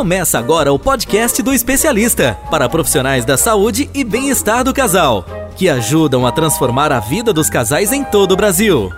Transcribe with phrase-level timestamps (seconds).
[0.00, 5.26] Começa agora o podcast do especialista para profissionais da saúde e bem-estar do casal,
[5.58, 8.88] que ajudam a transformar a vida dos casais em todo o Brasil.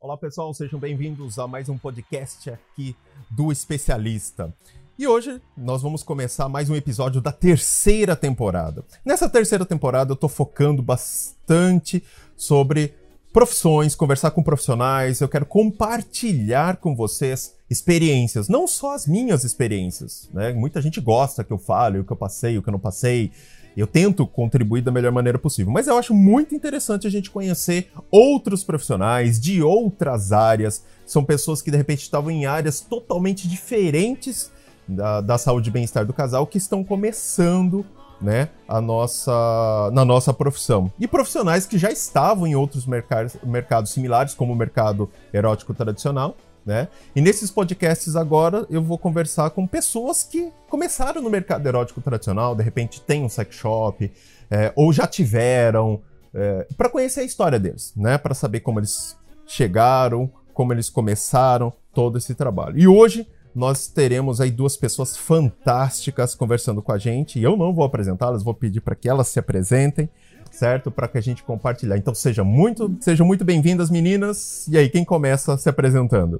[0.00, 2.96] Olá pessoal, sejam bem-vindos a mais um podcast aqui
[3.30, 4.50] do especialista.
[4.98, 8.86] E hoje nós vamos começar mais um episódio da terceira temporada.
[9.04, 12.02] Nessa terceira temporada eu tô focando bastante
[12.34, 12.94] sobre
[13.36, 20.30] profissões, conversar com profissionais, eu quero compartilhar com vocês experiências, não só as minhas experiências,
[20.32, 20.54] né?
[20.54, 23.30] Muita gente gosta que eu fale o que eu passei, o que eu não passei.
[23.76, 27.92] Eu tento contribuir da melhor maneira possível, mas eu acho muito interessante a gente conhecer
[28.10, 30.82] outros profissionais de outras áreas.
[31.04, 34.50] São pessoas que de repente estavam em áreas totalmente diferentes
[34.88, 37.84] da, da saúde e bem-estar do casal que estão começando
[38.20, 40.90] né, a nossa, na nossa profissão.
[40.98, 46.36] E profissionais que já estavam em outros mercados, mercados similares, como o mercado erótico tradicional,
[46.64, 46.88] né?
[47.14, 52.56] E nesses podcasts agora eu vou conversar com pessoas que começaram no mercado erótico tradicional,
[52.56, 54.10] de repente tem um sex shop,
[54.50, 56.00] é, ou já tiveram,
[56.34, 58.18] é, para conhecer a história deles, né?
[58.18, 62.78] Para saber como eles chegaram, como eles começaram todo esse trabalho.
[62.78, 67.38] E hoje nós teremos aí duas pessoas fantásticas conversando com a gente.
[67.38, 70.10] E eu não vou apresentá-las, vou pedir para que elas se apresentem,
[70.50, 70.90] certo?
[70.90, 71.96] Para que a gente compartilhar.
[71.96, 74.68] Então seja muito, sejam muito bem-vindas, meninas.
[74.68, 76.38] E aí, quem começa se apresentando?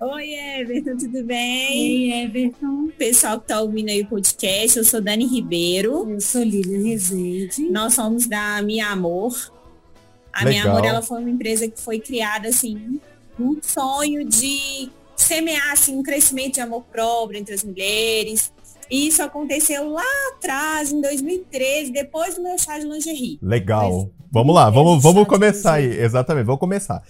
[0.00, 2.10] Oi, Everton, tudo bem?
[2.10, 2.88] Oi, Everton.
[2.98, 6.10] Pessoal que tá ouvindo aí o podcast, eu sou Dani Ribeiro.
[6.10, 7.70] Eu sou Lilian Rezende.
[7.70, 9.32] Nós somos da Minha Amor.
[10.32, 10.50] A Legal.
[10.50, 13.00] Minha Amor, ela foi uma empresa que foi criada, assim,
[13.38, 18.52] um sonho de semear assim, um crescimento de amor próprio entre as mulheres.
[18.90, 23.38] E isso aconteceu lá atrás, em 2013, depois do meu chá de lingerie.
[23.42, 24.10] Legal.
[24.30, 25.86] Vamos lá, vamos, Esse vamos de começar aí.
[25.86, 26.04] lingerie.
[26.04, 27.02] Exatamente, vamos começar.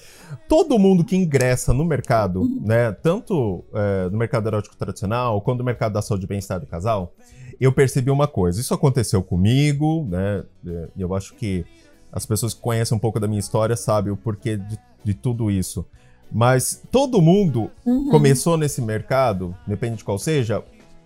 [0.49, 5.65] Todo mundo que ingressa no mercado, né, tanto é, no mercado erótico tradicional, quanto no
[5.65, 7.13] mercado da saúde e bem-estar do casal,
[7.61, 8.61] eu percebi uma coisa.
[8.61, 10.45] Isso aconteceu comigo, né?
[10.67, 11.65] é, Eu acho que
[12.13, 15.51] as pessoas que conhecem um pouco da minha história sabem o porquê de, de tudo
[15.51, 15.85] isso.
[16.31, 18.09] Mas todo mundo Uhum.
[18.11, 20.63] começou nesse mercado, depende de qual seja,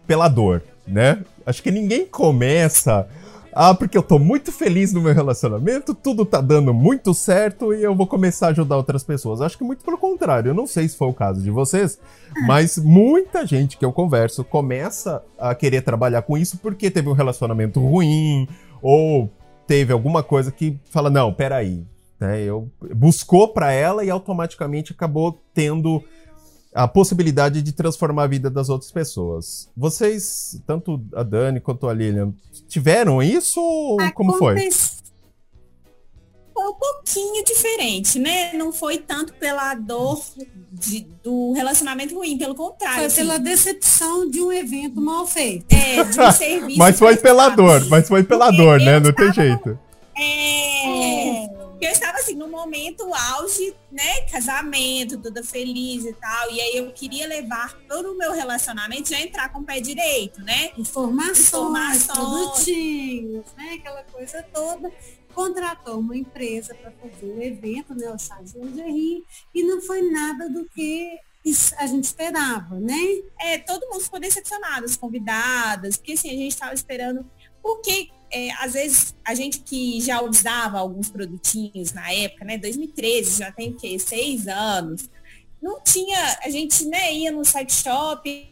[0.06, 1.22] pela dor, né?
[1.46, 3.06] Acho que ninguém começa.
[3.52, 7.82] Ah, porque eu tô muito feliz no meu relacionamento, tudo tá dando muito certo e
[7.82, 9.40] eu vou começar a ajudar outras pessoas.
[9.40, 10.50] Acho que muito pelo contrário.
[10.50, 11.98] Eu não sei se foi o caso de vocês,
[12.46, 17.12] mas muita gente que eu converso começa a querer trabalhar com isso porque teve um
[17.12, 18.46] relacionamento ruim
[18.80, 19.28] ou
[19.66, 21.84] teve alguma coisa que fala: não, peraí.
[22.20, 26.04] Né, eu buscou pra ela e automaticamente acabou tendo
[26.74, 29.70] a possibilidade de transformar a vida das outras pessoas.
[29.74, 32.34] Vocês, tanto a Dani quanto a Lilian,
[32.68, 34.52] tiveram isso ou como foi?
[34.58, 35.00] Aconte-
[36.52, 38.52] Foi um pouquinho diferente, né?
[38.52, 40.20] Não foi tanto pela dor
[40.70, 42.96] de- do relacionamento ruim, pelo contrário.
[42.96, 45.72] Foi assim, pela decepção de um evento mal feito.
[45.72, 46.78] é, de um serviço.
[46.78, 49.00] Mas foi pela dor, mas foi pela Porque dor, né?
[49.00, 49.78] Não tem estava- jeito.
[50.18, 51.48] É.
[51.80, 54.20] Porque eu estava assim, no momento auge, né?
[54.30, 56.52] Casamento, toda feliz e tal.
[56.52, 60.42] E aí eu queria levar todo o meu relacionamento já entrar com o pé direito,
[60.42, 60.72] né?
[60.76, 62.18] Informações, Informações.
[62.18, 63.78] produtinhos, né?
[63.80, 64.92] Aquela coisa toda.
[65.32, 68.10] Contratou uma empresa para fazer o evento, né?
[68.10, 69.24] O chá de lingerie,
[69.54, 71.18] e não foi nada do que
[71.78, 73.00] a gente esperava, né?
[73.40, 77.24] É, todo mundo ficou decepcionado, as convidadas, porque assim, a gente estava esperando.
[77.62, 82.58] Porque é, às vezes a gente que já usava alguns produtinhos na época, né?
[82.58, 83.98] 2013, já tem o quê?
[83.98, 85.08] Seis anos.
[85.60, 88.50] Não tinha, a gente né, ia no site shop,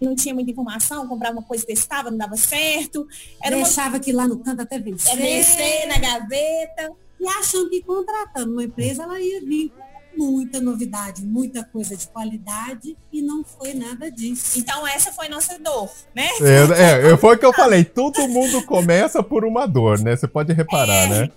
[0.00, 3.06] não tinha muita informação, comprava uma coisa, testava, não dava certo.
[3.42, 5.12] Era uma Deixava aqui lá no canto até vencer.
[5.12, 6.92] ABC na gaveta.
[7.20, 9.70] E achando que contratando uma empresa, ela ia vir
[10.16, 14.58] muita novidade, muita coisa de qualidade, e não foi nada disso.
[14.58, 16.28] Então essa foi nossa dor, né?
[16.40, 17.84] É, é, foi o que eu falei.
[17.84, 20.16] Todo mundo começa por uma dor, né?
[20.16, 21.30] Você pode reparar, né?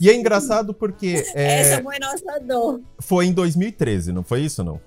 [0.00, 2.80] E é engraçado porque é, Essa foi nossa dor.
[2.98, 4.80] foi em 2013, não foi isso, não?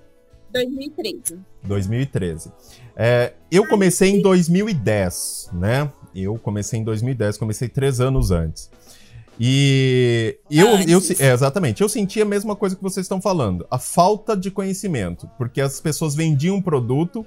[0.52, 1.40] 2013.
[1.64, 2.52] 2013.
[2.96, 5.90] É, eu comecei em 2010, né?
[6.14, 8.70] Eu comecei em 2010, comecei três anos antes.
[9.40, 13.80] E eu, eu é, exatamente, eu senti a mesma coisa que vocês estão falando, a
[13.80, 17.26] falta de conhecimento, porque as pessoas vendiam um produto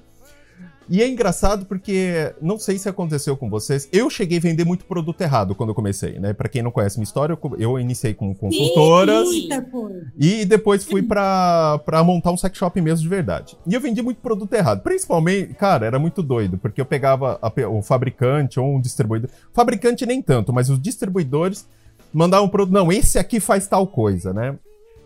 [0.88, 4.84] e é engraçado porque não sei se aconteceu com vocês, eu cheguei a vender muito
[4.84, 6.32] produto errado quando eu comecei, né?
[6.34, 9.28] Para quem não conhece minha história, eu, eu iniciei como consultoras.
[10.18, 13.56] E depois fui pra, pra montar um sex shop mesmo de verdade.
[13.66, 14.82] E eu vendi muito produto errado.
[14.82, 19.30] Principalmente, cara, era muito doido, porque eu pegava a o fabricante ou um distribuidor.
[19.52, 21.66] Fabricante nem tanto, mas os distribuidores
[22.12, 22.74] mandavam um produto.
[22.74, 24.56] Não, esse aqui faz tal coisa, né?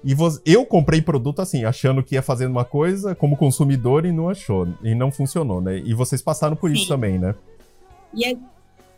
[0.04, 0.14] E
[0.44, 4.68] eu comprei produto assim, achando que ia fazendo uma coisa como consumidor e não achou.
[4.82, 5.78] E não funcionou, né?
[5.78, 6.76] E vocês passaram por Sim.
[6.76, 7.34] isso também, né?
[8.14, 8.36] E é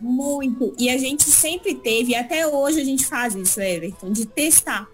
[0.01, 0.75] muito.
[0.79, 4.89] E a gente sempre teve, e até hoje a gente faz isso, Everton, de testar.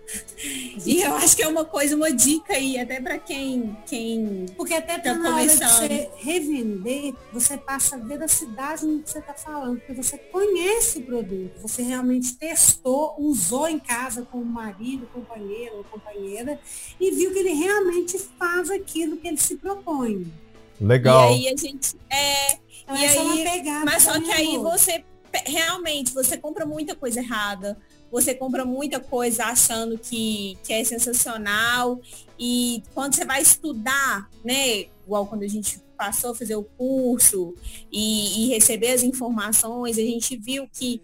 [0.84, 4.46] E eu acho que é uma coisa, uma dica aí, até para quem, quem.
[4.56, 9.02] Porque até tá na hora de você revender, você passa a ver a cidade no
[9.02, 14.22] que você está falando, porque você conhece o produto, você realmente testou, usou em casa
[14.22, 16.58] com o marido, companheiro ou companheira,
[17.00, 20.32] e viu que ele realmente faz aquilo que ele se propõe.
[20.80, 21.30] Legal.
[21.30, 21.96] E aí a gente.
[22.10, 25.04] É, então, e aí, pegada, mas só que aí você
[25.46, 27.76] realmente você compra muita coisa errada.
[28.10, 32.00] Você compra muita coisa achando que, que é sensacional.
[32.38, 34.86] E quando você vai estudar, né?
[35.04, 37.54] Igual quando a gente passou a fazer o curso
[37.90, 41.02] e, e receber as informações, a gente viu que,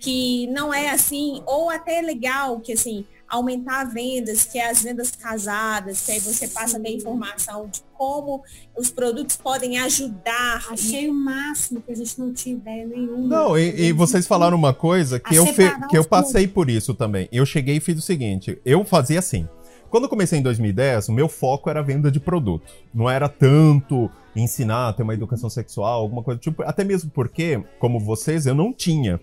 [0.00, 4.82] que não é assim, ou até é legal que assim, aumentar vendas, que é as
[4.82, 8.42] vendas casadas, que aí você passa a informação de como
[8.76, 10.66] os produtos podem ajudar.
[10.70, 13.26] Achei o máximo que a gente não tinha ideia nenhuma.
[13.26, 16.92] Não, e, e vocês falaram uma coisa que eu, fe, que eu passei por isso
[16.92, 17.26] também.
[17.32, 19.48] Eu cheguei e fiz o seguinte, eu fazia assim.
[19.88, 22.70] Quando eu comecei em 2010, o meu foco era a venda de produto.
[22.94, 26.62] Não era tanto ensinar a ter uma educação sexual, alguma coisa tipo.
[26.62, 29.18] Até mesmo porque, como vocês, eu não tinha.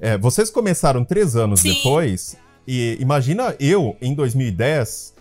[0.00, 1.74] É, vocês começaram três anos Sim.
[1.74, 2.36] depois
[2.66, 5.14] e imagina eu, em 2010,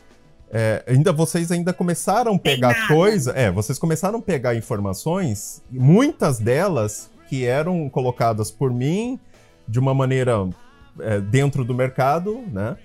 [0.51, 3.31] é, ainda vocês ainda começaram a pegar coisa.
[3.31, 9.17] É, vocês começaram a pegar informações, muitas delas que eram colocadas por mim
[9.67, 10.49] de uma maneira
[10.99, 12.75] é, dentro do mercado, né?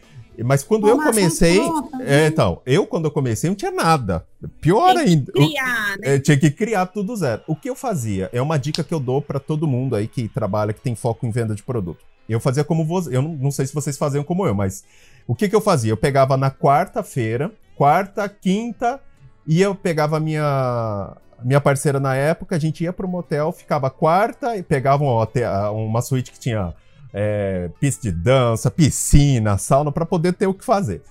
[0.44, 1.58] Mas quando eu comecei.
[1.58, 2.26] É, né?
[2.26, 4.24] então, eu quando eu comecei não tinha nada.
[4.60, 5.32] Pior Tem ainda.
[5.32, 6.14] Criar, né?
[6.14, 7.42] É, tinha que criar tudo zero.
[7.46, 8.28] O que eu fazia?
[8.32, 11.26] É uma dica que eu dou para todo mundo aí que trabalha, que tem foco
[11.26, 12.04] em venda de produto.
[12.28, 13.16] Eu fazia como você.
[13.16, 14.84] Eu não, não, sei se vocês faziam como eu, mas
[15.26, 15.92] o que, que eu fazia?
[15.92, 19.00] Eu pegava na quarta-feira, quarta, quinta,
[19.46, 23.90] e eu pegava a minha, minha parceira na época, a gente ia pro motel, ficava
[23.90, 26.74] quarta e pegava um hotel, uma suíte que tinha
[27.12, 31.02] é, pista de dança, piscina, sauna, para poder ter o que fazer.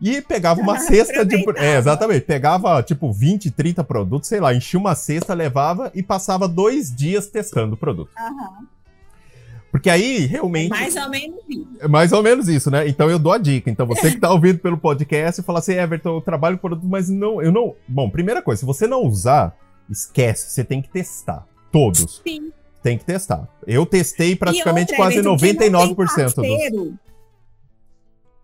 [0.00, 1.44] E pegava uma cesta de.
[1.56, 2.22] É, exatamente.
[2.22, 7.26] Pegava, tipo, 20, 30 produtos, sei lá, enchia uma cesta, levava e passava dois dias
[7.28, 8.10] testando o produto.
[8.18, 8.66] Uhum.
[9.74, 10.70] Porque aí, realmente.
[10.70, 11.68] Mais ou menos isso.
[11.80, 12.86] É mais ou menos isso, né?
[12.86, 13.68] Então eu dou a dica.
[13.68, 16.86] Então você que tá ouvindo pelo podcast e fala assim, Everton, eu trabalho com produto,
[16.86, 17.74] mas não, eu não.
[17.88, 19.58] Bom, primeira coisa, se você não usar,
[19.90, 21.44] esquece, você tem que testar.
[21.72, 22.22] Todos.
[22.24, 22.52] Sim.
[22.84, 23.48] Tem que testar.
[23.66, 26.94] Eu testei praticamente outra, quase Everton, 99% parceiro, dos.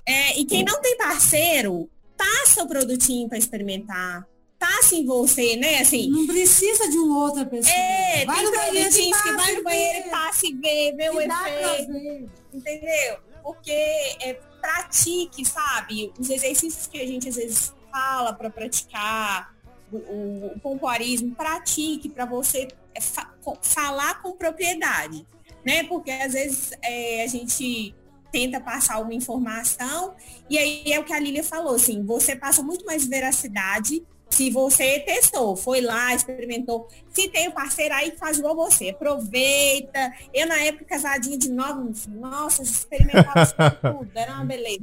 [0.05, 1.89] É, e quem não tem parceiro,
[2.19, 4.27] passa o produtinho para experimentar
[4.61, 5.79] passa em você, né?
[5.79, 6.11] Assim.
[6.11, 7.75] Não precisa de uma outra pessoa.
[7.75, 12.31] É, vai tem produtinhos que vai no banheiro e passa e vê, vê o efeito.
[12.53, 13.19] Entendeu?
[13.43, 16.13] Porque é, pratique, sabe?
[16.19, 19.55] Os exercícios que a gente às vezes fala para praticar,
[19.91, 23.33] o, o, o pompoarismo, pratique para você é, fa
[23.63, 25.27] falar com propriedade,
[25.65, 25.85] né?
[25.85, 27.95] Porque às vezes é, a gente
[28.31, 30.15] tenta passar uma informação
[30.49, 34.05] e aí é o que a Lília falou, assim, você passa muito mais veracidade
[34.41, 36.89] se você testou, foi lá, experimentou.
[37.13, 38.89] Se tem o um parceiro aí, faz igual você.
[38.89, 40.15] Aproveita.
[40.33, 44.79] Eu, na época, casadinha de nove, nossa, experimentava tudo, era uma beleza.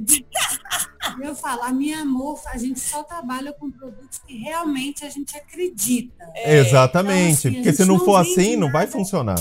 [1.20, 5.36] Eu falo, a minha amor, a gente só trabalha com produtos que realmente a gente
[5.36, 6.30] acredita.
[6.36, 7.48] É, Exatamente.
[7.48, 9.40] Então, assim, porque se não for assim, não vai funcionar.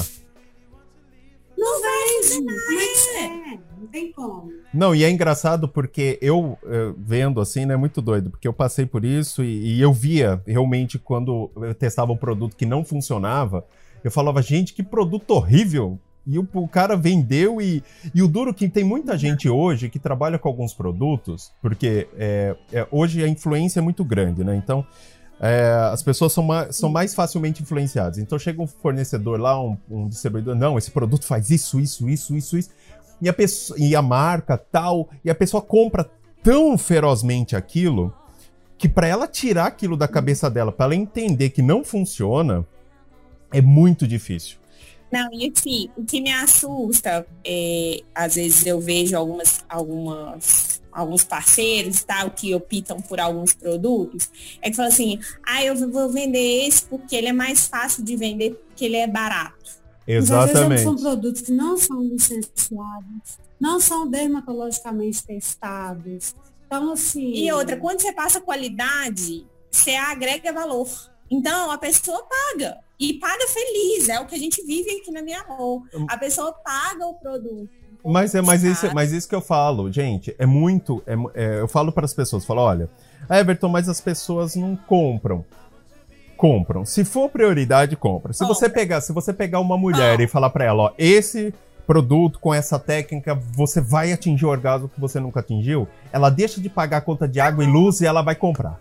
[1.57, 4.51] Não vende, é, não tem como.
[4.73, 8.85] Não, e é engraçado porque eu, eu vendo assim, né, muito doido, porque eu passei
[8.85, 13.65] por isso e, e, eu via realmente quando eu testava um produto que não funcionava,
[14.03, 15.99] eu falava, gente, que produto horrível.
[16.29, 17.81] E o, o cara vendeu e,
[18.13, 22.55] e o duro que tem muita gente hoje que trabalha com alguns produtos, porque é,
[22.71, 24.53] é, hoje a influência é muito grande, né?
[24.55, 24.85] Então,
[25.39, 28.17] é, as pessoas são mais, são mais facilmente influenciadas.
[28.17, 32.35] Então chega um fornecedor lá, um, um, distribuidor, não, esse produto faz isso, isso, isso,
[32.35, 32.69] isso, isso.
[33.21, 33.35] E a,
[33.77, 36.09] e a marca tal, e a pessoa compra
[36.43, 38.13] tão ferozmente aquilo
[38.77, 42.65] que para ela tirar aquilo da cabeça dela, para ela entender que não funciona,
[43.51, 44.57] é muito difícil.
[45.11, 51.23] Não, e assim, o que me assusta, é, às vezes eu vejo algumas, algumas, alguns
[51.23, 54.29] parceiros tal que optam por alguns produtos,
[54.61, 58.15] é que falam assim, ah, eu vou vender esse porque ele é mais fácil de
[58.17, 59.77] vender porque ele é barato.
[60.05, 60.69] Exatamente.
[60.69, 66.35] Mas, são produtos que não são licenciados, não são dermatologicamente testados.
[66.65, 67.33] Então, assim.
[67.33, 70.89] E outra, quando você passa qualidade, você agrega valor.
[71.29, 72.77] Então, a pessoa paga.
[72.99, 75.83] E paga feliz, é o que a gente vive aqui na minha mão.
[76.09, 77.69] A pessoa paga o produto.
[78.03, 81.03] Mas é mas isso, mas isso que eu falo, gente, é muito.
[81.05, 82.89] É, é, eu falo para as pessoas, falo, olha,
[83.29, 85.43] Everton, mas as pessoas não compram.
[86.37, 86.85] Compram.
[86.85, 88.31] Se for prioridade, compra.
[88.31, 88.55] Se compra.
[88.55, 91.53] você pegar, se você pegar uma mulher e falar para ela, ó, esse
[91.85, 96.61] produto com essa técnica, você vai atingir o orgasmo que você nunca atingiu, ela deixa
[96.61, 98.79] de pagar a conta de água e luz e ela vai comprar.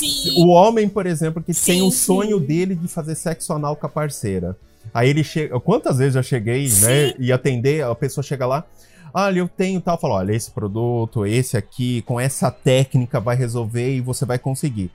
[0.00, 0.44] Sim.
[0.44, 1.98] O homem, por exemplo, que Sim, tem o sim.
[1.98, 4.56] sonho dele de fazer sexo anal com a parceira.
[4.94, 5.58] Aí ele chega.
[5.60, 7.14] Quantas vezes eu cheguei, né?
[7.18, 8.64] E atender, a pessoa chega lá.
[9.12, 9.98] Olha, eu tenho tal.
[9.98, 14.90] Fala, olha, esse produto, esse aqui, com essa técnica vai resolver e você vai conseguir.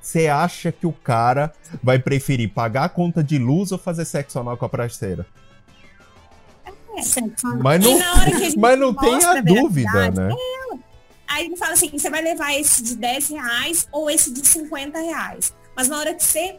[0.00, 4.38] Você acha que o cara vai preferir pagar a conta de luz ou fazer sexo
[4.38, 5.26] anal com a parceira?
[7.02, 7.98] Sexo Mas não,
[8.56, 10.34] mas não tem a dúvida, né?
[11.38, 14.98] Aí ele fala assim, você vai levar esse de 10 reais ou esse de 50
[14.98, 15.54] reais.
[15.76, 16.58] Mas na hora que você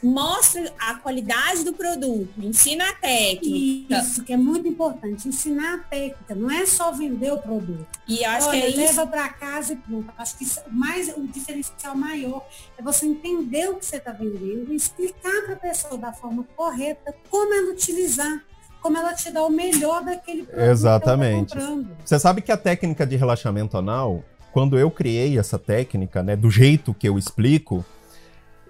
[0.00, 3.98] mostra a qualidade do produto, ensina a técnica.
[3.98, 7.86] Isso que é muito importante, ensinar a técnica, não é só vender o produto.
[8.06, 8.78] E acho Olha, que é isso.
[8.78, 10.12] leva para casa e pronto.
[10.18, 12.46] Acho que isso- mais o diferencial maior
[12.78, 16.44] é você entender o que você está vendendo e explicar para a pessoa da forma
[16.56, 18.44] correta como ela utilizar,
[18.82, 21.52] como ela te dá o melhor daquele produto Exatamente.
[21.52, 21.96] que ela tá comprando.
[22.04, 24.22] Você sabe que a técnica de relaxamento anal,
[24.52, 27.84] quando eu criei essa técnica, né, do jeito que eu explico,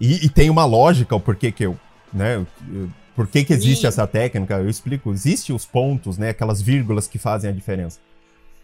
[0.01, 1.77] e, e tem uma lógica o porquê que eu,
[2.13, 2.47] né,
[3.17, 3.87] por que que existe Sim.
[3.87, 7.99] essa técnica, eu explico, existe os pontos, né, aquelas vírgulas que fazem a diferença.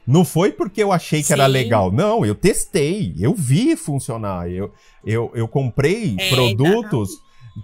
[0.07, 1.53] Não foi porque eu achei que era Sim.
[1.53, 4.73] legal, não, eu testei, eu vi funcionar, eu,
[5.05, 7.11] eu, eu comprei É, produtos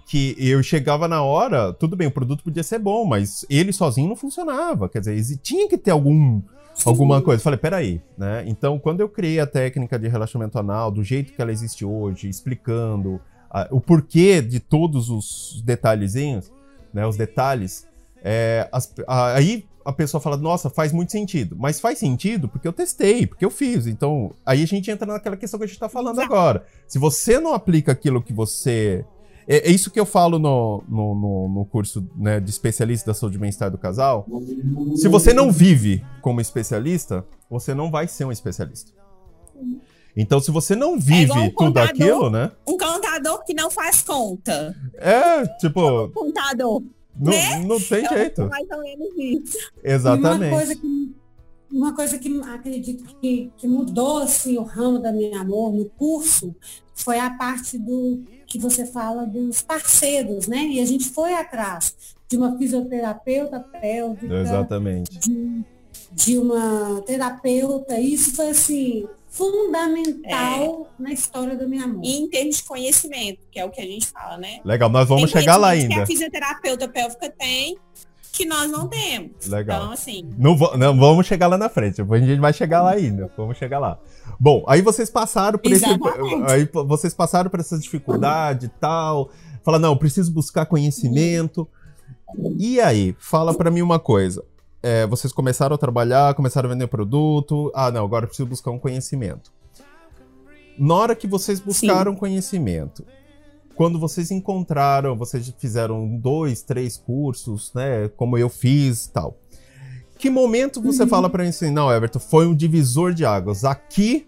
[0.05, 4.09] que eu chegava na hora, tudo bem, o produto podia ser bom, mas ele sozinho
[4.09, 4.89] não funcionava.
[4.89, 6.41] Quer dizer, tinha que ter algum,
[6.85, 7.41] alguma coisa.
[7.43, 8.43] Falei, peraí, né?
[8.47, 12.27] Então, quando eu criei a técnica de relaxamento anal, do jeito que ela existe hoje,
[12.29, 16.51] explicando ah, o porquê de todos os detalhezinhos,
[16.93, 17.05] né?
[17.05, 17.87] Os detalhes,
[18.23, 21.55] é, as- a- aí a pessoa fala, nossa, faz muito sentido.
[21.59, 23.85] Mas faz sentido porque eu testei, porque eu fiz.
[23.85, 26.65] Então, aí a gente entra naquela questão que a gente tá falando agora.
[26.87, 29.05] Se você não aplica aquilo que você
[29.47, 33.13] é, é isso que eu falo no, no, no, no curso né, de especialista da
[33.13, 34.25] saúde e bem-estar do casal.
[34.95, 38.91] Se você não vive como especialista, você não vai ser um especialista.
[40.17, 41.89] Então, se você não vive igual um tudo contador.
[41.89, 42.51] aquilo, né?
[42.67, 44.75] Um contador que não faz conta.
[44.95, 46.81] É, tipo, Contador.
[47.19, 47.59] não, Né?
[47.65, 48.47] não tem É jeito.
[48.47, 49.57] mais ou menos isso.
[49.83, 50.55] E Uma Exatamente.
[50.55, 51.15] coisa que,
[51.69, 56.55] uma coisa que acredito que, que mudou assim, o ramo da minha amor no curso
[56.93, 58.23] foi a parte do
[58.55, 60.59] que você fala dos parceiros, né?
[60.65, 61.93] E a gente foi atrás
[62.27, 65.19] de uma fisioterapeuta pélvica, Exatamente.
[65.19, 65.63] de,
[66.11, 67.99] de uma terapeuta.
[67.99, 72.01] Isso foi assim fundamental na história do meu amor.
[72.03, 74.59] E em termos de conhecimento, que é o que a gente fala, né?
[74.63, 76.03] Legal, nós vamos Tem chegar lá conhecimento Que ainda.
[76.03, 77.77] a fisioterapeuta pélvica tem,
[78.35, 79.47] que nós não temos.
[79.47, 79.77] Legal.
[79.77, 81.97] Então, assim, Não, não, vamos chegar lá na frente.
[81.97, 83.31] Depois a gente vai chegar lá ainda.
[83.37, 83.97] Vamos chegar lá.
[84.37, 85.85] Bom, aí vocês passaram por esse.
[85.85, 89.29] Aí vocês passaram por essa dificuldade e tal.
[89.63, 91.67] Fala, não, preciso buscar conhecimento.
[92.59, 94.43] E aí, fala pra mim uma coisa.
[94.83, 97.71] É, vocês começaram a trabalhar, começaram a vender produto.
[97.73, 99.51] Ah, não, agora preciso buscar um conhecimento.
[100.77, 103.05] Na hora que vocês buscaram conhecimento,
[103.75, 108.09] quando vocês encontraram, vocês fizeram dois, três cursos, né?
[108.15, 109.37] Como eu fiz tal.
[110.17, 113.65] Que momento você fala pra mim assim, não, Everton, foi um divisor de águas.
[113.65, 114.25] Aqui,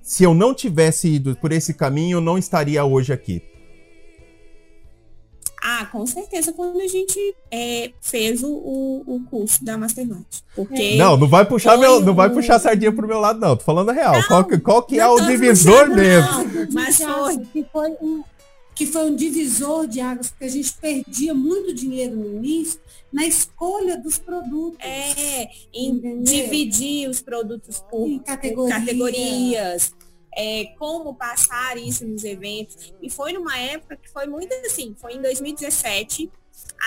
[0.00, 3.42] se eu não tivesse ido por esse caminho, eu não estaria hoje aqui.
[5.60, 7.18] ah, com certeza quando a gente
[7.50, 10.24] é, fez o, o, curso da Mastermind.
[10.54, 13.56] Porque Não, não vai puxar meu, não vai puxar a sardinha pro meu lado, não.
[13.56, 14.14] Tô falando a real.
[14.28, 16.30] qual que, qual que é não o divisor mesmo?
[16.30, 16.68] não.
[16.72, 17.64] Mas foi.
[17.72, 18.22] foi um
[18.78, 22.80] que foi um divisor de águas, porque a gente perdia muito dinheiro no início
[23.12, 24.78] na escolha dos produtos.
[24.80, 26.22] É, em Entendeu?
[26.22, 28.78] dividir os produtos por Em categoria.
[28.78, 29.92] categorias,
[30.32, 32.92] é, como passar isso nos eventos.
[33.02, 36.30] E foi numa época que foi muito assim, foi em 2017.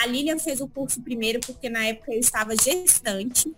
[0.01, 3.53] A Lilian fez o curso primeiro, porque na época eu estava gestante.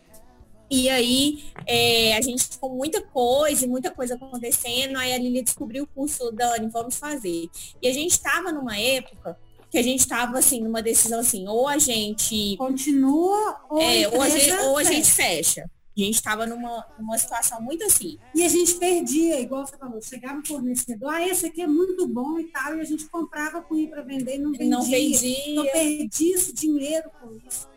[0.73, 4.97] E aí é, a gente ficou muita coisa, e muita coisa acontecendo.
[4.97, 7.47] Aí a Lilian descobriu o curso, Dani, vamos fazer.
[7.79, 9.37] E a gente estava numa época
[9.69, 14.21] que a gente estava assim, numa decisão assim, ou a gente Continua ou, é, ou,
[14.21, 14.93] a gente, ou a fecha.
[14.93, 15.71] gente fecha.
[15.95, 18.17] A gente estava numa, numa situação muito assim.
[18.33, 22.07] E a gente perdia, igual você falou, chegava o fornecedor, ah, esse aqui é muito
[22.07, 24.69] bom e tal, e a gente comprava com ir para vender e não vendia.
[24.69, 25.49] Não vendia.
[25.49, 27.67] Então perdia esse dinheiro com isso.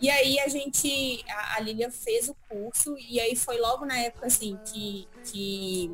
[0.00, 3.98] E aí a gente, a, a Lilia fez o curso, e aí foi logo na
[3.98, 5.90] época assim que, que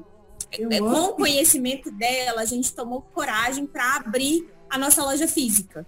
[0.59, 5.29] Eu é, com o conhecimento dela, a gente tomou coragem para abrir a nossa loja
[5.29, 5.87] física.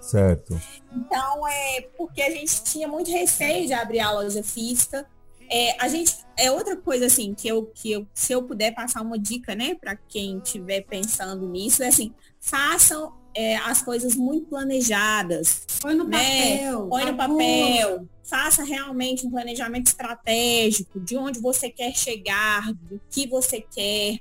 [0.00, 0.60] Certo.
[0.92, 5.06] Então, é porque a gente tinha muito receio de abrir a loja física.
[5.50, 9.02] É, a gente é outra coisa assim que eu que eu, se eu puder passar
[9.02, 14.46] uma dica, né, para quem estiver pensando nisso, é assim, façam é, as coisas muito
[14.46, 15.66] planejadas.
[15.80, 16.18] Põe no né?
[16.18, 16.86] papel.
[16.88, 18.08] Põe no papel.
[18.22, 24.18] Faça realmente um planejamento estratégico de onde você quer chegar, do que você quer.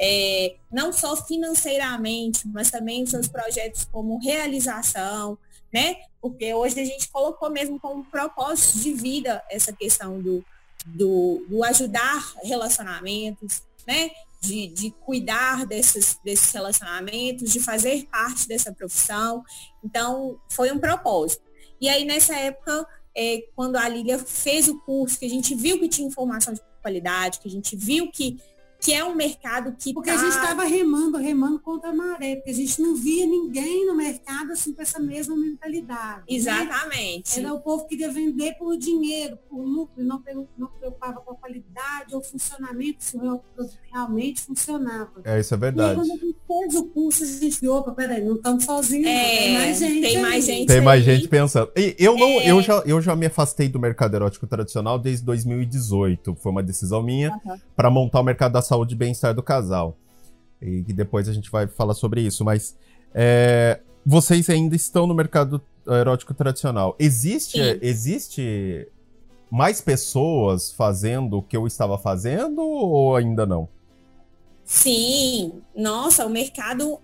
[0.00, 5.38] É, não só financeiramente, mas também seus projetos como realização,
[5.72, 5.96] né?
[6.20, 10.44] Porque hoje a gente colocou mesmo como propósito de vida essa questão do,
[10.86, 14.10] do, do ajudar relacionamentos, né?
[14.42, 19.44] De, de cuidar desses, desses relacionamentos, de fazer parte dessa profissão.
[19.84, 21.44] Então, foi um propósito.
[21.80, 25.78] E aí, nessa época, é, quando a Lília fez o curso, que a gente viu
[25.78, 28.40] que tinha informação de qualidade, que a gente viu que
[28.82, 30.16] que é um mercado que porque tá...
[30.16, 33.94] a gente estava remando, remando contra a maré, porque a gente não via ninguém no
[33.94, 36.22] mercado assim com essa mesma mentalidade.
[36.22, 36.24] Né?
[36.28, 37.38] Exatamente.
[37.38, 37.44] Né?
[37.44, 40.20] Era o povo que queria vender por dinheiro, por lucro, não,
[40.58, 45.12] não preocupava com a qualidade ou funcionamento, se o produto realmente funcionava.
[45.22, 45.92] É, isso é verdade.
[45.92, 49.06] E quando a gente fez o curso, a gente viu, opa, peraí, não estamos sozinhos,
[49.06, 50.00] é, tem mais gente.
[50.00, 50.22] Tem aí.
[50.22, 50.66] mais gente.
[50.66, 51.14] Tem mais aí.
[51.14, 51.70] gente pensando.
[51.76, 52.50] E eu não, é...
[52.50, 56.34] eu, já, eu já me afastei do mercado erótico tradicional desde 2018.
[56.34, 57.56] Foi uma decisão minha uhum.
[57.76, 59.98] para montar o mercado da saúde e bem-estar do casal.
[60.60, 62.44] E que depois a gente vai falar sobre isso.
[62.44, 62.76] Mas
[63.14, 66.96] é, vocês ainda estão no mercado erótico tradicional.
[66.98, 68.88] Existe, existe
[69.50, 73.68] mais pessoas fazendo o que eu estava fazendo ou ainda não?
[74.64, 76.98] Sim, nossa, o mercado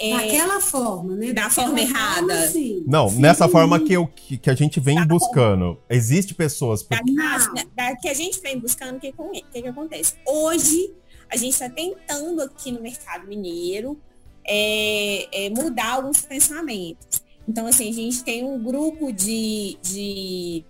[0.00, 1.32] é daquela forma, né?
[1.32, 2.34] Da daquela forma errada.
[2.34, 2.82] Forma, sim.
[2.86, 3.20] Não, sim.
[3.20, 5.64] nessa forma que, eu, que, que a gente vem da buscando.
[5.64, 5.80] Forma.
[5.90, 6.82] Existe pessoas.
[6.82, 9.12] Da, da, da, que a gente vem buscando, o que,
[9.52, 10.16] que, que acontece?
[10.26, 10.90] Hoje,
[11.32, 13.98] a gente está tentando aqui no mercado mineiro
[14.44, 17.22] é, é, mudar alguns pensamentos.
[17.48, 20.64] Então, assim, a gente tem um grupo de, de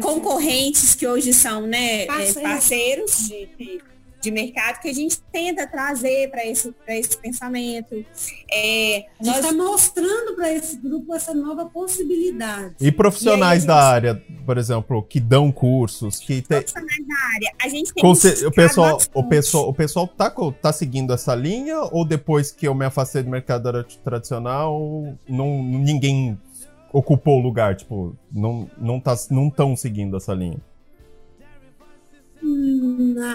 [0.00, 3.82] concorrentes que hoje são né, parceiros, parceiros de, de,
[4.24, 8.04] de, mercado que a gente tenta trazer para esse, esse pensamento.
[8.50, 9.70] É, a gente está nós...
[9.70, 12.74] mostrando para esse grupo essa nova possibilidade.
[12.80, 16.60] E profissionais e da área, por exemplo, que dão cursos, que tem...
[16.60, 17.52] Profissionais da área.
[17.62, 18.46] A gente tem Conce...
[18.46, 22.74] o pessoal, o pessoal, o pessoal tá, tá seguindo essa linha ou depois que eu
[22.74, 26.38] me afastei do mercado tradicional, não, ninguém
[26.94, 30.60] ocupou o lugar, tipo, não não tá não tão seguindo essa linha.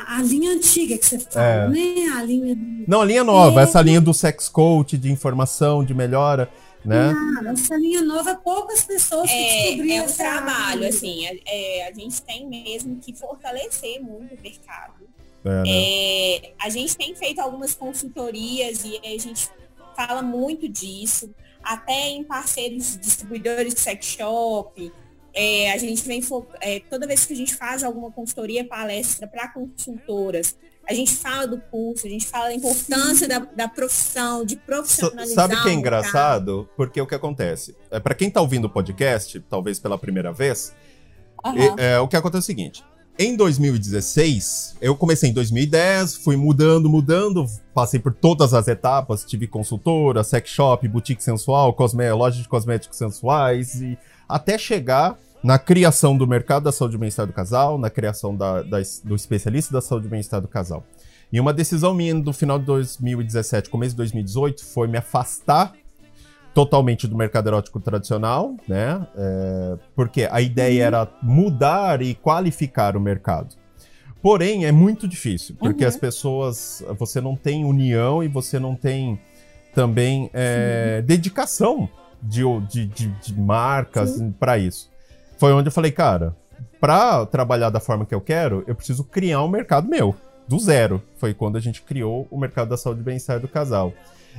[0.08, 1.70] A, linha antiga que você fala, é.
[1.70, 2.14] né?
[2.16, 2.56] A linha
[2.88, 3.64] Não, a linha nova, é.
[3.64, 6.50] essa linha do sex coach, de informação, de melhora,
[6.84, 7.14] né?
[7.14, 10.90] Ah, essa linha nova, poucas pessoas é, descobriram É um trabalho, área.
[10.90, 15.10] assim, é, a gente tem mesmo que fortalecer muito o mercado.
[15.44, 15.64] É, né?
[15.68, 19.50] É, a gente tem feito algumas consultorias e a gente
[19.96, 24.92] fala muito disso até em parceiros distribuidores de sex shop.
[25.34, 26.22] É, a gente vem
[26.62, 30.56] é, toda vez que a gente faz alguma consultoria, palestra para consultoras,
[30.90, 35.48] a gente fala do curso, a gente fala da importância da, da, profissão, de profissionalizar.
[35.48, 36.68] Sabe que é engraçado?
[36.76, 37.76] Porque o que acontece?
[37.92, 40.74] É, para quem está ouvindo o podcast, talvez pela primeira vez,
[41.46, 41.76] uhum.
[41.78, 42.84] é, o que acontece é o seguinte:
[43.20, 49.46] em 2016, eu comecei em 2010, fui mudando, mudando, passei por todas as etapas, tive
[49.46, 53.98] consultora, sex shop, boutique sensual, cosme loja de cosméticos sensuais, e
[54.30, 58.62] até chegar na criação do mercado da saúde e bem-estar do casal, na criação da,
[58.62, 60.84] da, do especialista da saúde e bem-estar do casal.
[61.32, 65.74] E uma decisão minha do final de 2017, começo de 2018, foi me afastar
[66.54, 69.08] totalmente do mercado erótico tradicional, né?
[69.16, 73.56] É, porque a ideia era mudar e qualificar o mercado.
[74.22, 75.90] Porém, é muito difícil, porque uhum.
[75.90, 76.84] as pessoas.
[76.98, 79.20] Você não tem união e você não tem
[79.74, 81.88] também é, dedicação
[82.22, 84.90] de, de, de, de marcas para isso.
[85.38, 86.36] Foi onde eu falei, cara,
[86.80, 90.16] para trabalhar da forma que eu quero, eu preciso criar um mercado meu,
[90.48, 91.02] do zero.
[91.18, 93.94] Foi quando a gente criou o mercado da saúde e bem-estar do casal.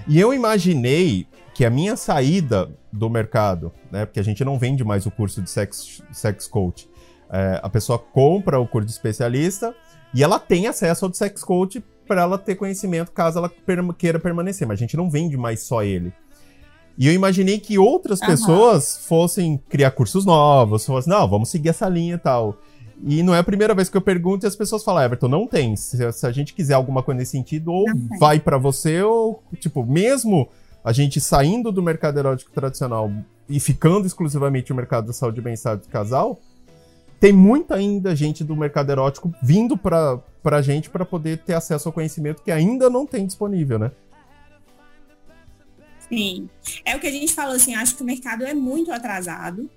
[0.07, 4.85] E eu imaginei que a minha saída do mercado, né, porque a gente não vende
[4.85, 6.89] mais o curso de sex, sex coach,
[7.31, 9.75] é, a pessoa compra o curso de especialista
[10.13, 14.19] e ela tem acesso ao sex coach para ela ter conhecimento caso ela per queira
[14.19, 16.13] permanecer, mas a gente não vende mais só ele.
[17.01, 18.27] E eu imaginei que outras uhum.
[18.27, 22.59] pessoas fossem criar cursos novos, fossem, não, vamos seguir essa linha e tal.
[23.03, 25.47] E não é a primeira vez que eu pergunto e as pessoas falam, Everton, não
[25.47, 25.75] tem.
[25.77, 27.87] Se, se a gente quiser alguma coisa nesse sentido, ou
[28.19, 30.47] vai para você, ou, tipo, mesmo
[30.85, 33.11] a gente saindo do mercado erótico tradicional
[33.49, 36.39] e ficando exclusivamente no mercado da saúde e bem-estar do casal,
[37.19, 41.89] tem muita ainda gente do mercado erótico vindo pra, pra gente para poder ter acesso
[41.89, 43.91] ao conhecimento que ainda não tem disponível, né?
[46.11, 46.51] Sim.
[46.85, 49.71] É o que a gente falou, assim, acho que o mercado é muito atrasado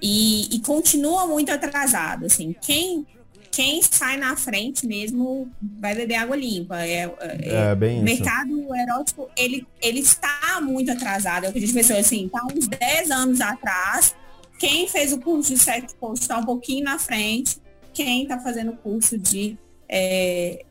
[0.00, 2.54] e, e continua muito atrasado, assim.
[2.62, 3.06] Quem
[3.52, 5.46] quem sai na frente mesmo
[5.78, 6.80] vai beber água limpa.
[6.80, 11.44] É, é, é bem o mercado erótico, ele, ele está muito atrasado.
[11.44, 14.16] É o que a gente pensou assim, tá uns 10 anos atrás.
[14.58, 17.58] Quem fez o curso de sex coach está um pouquinho na frente.
[17.92, 20.64] Quem está fazendo o curso de é,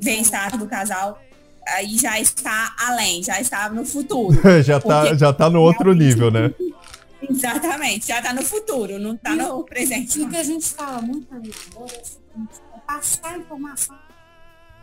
[0.00, 1.20] bem-estar do casal
[1.68, 4.38] aí já está além, já está no futuro.
[4.62, 6.52] já está já tá no outro nível, né?
[7.28, 10.18] Exatamente, já está no futuro, não está no presente.
[10.18, 13.96] E o que a gente fala muito agora é passar informação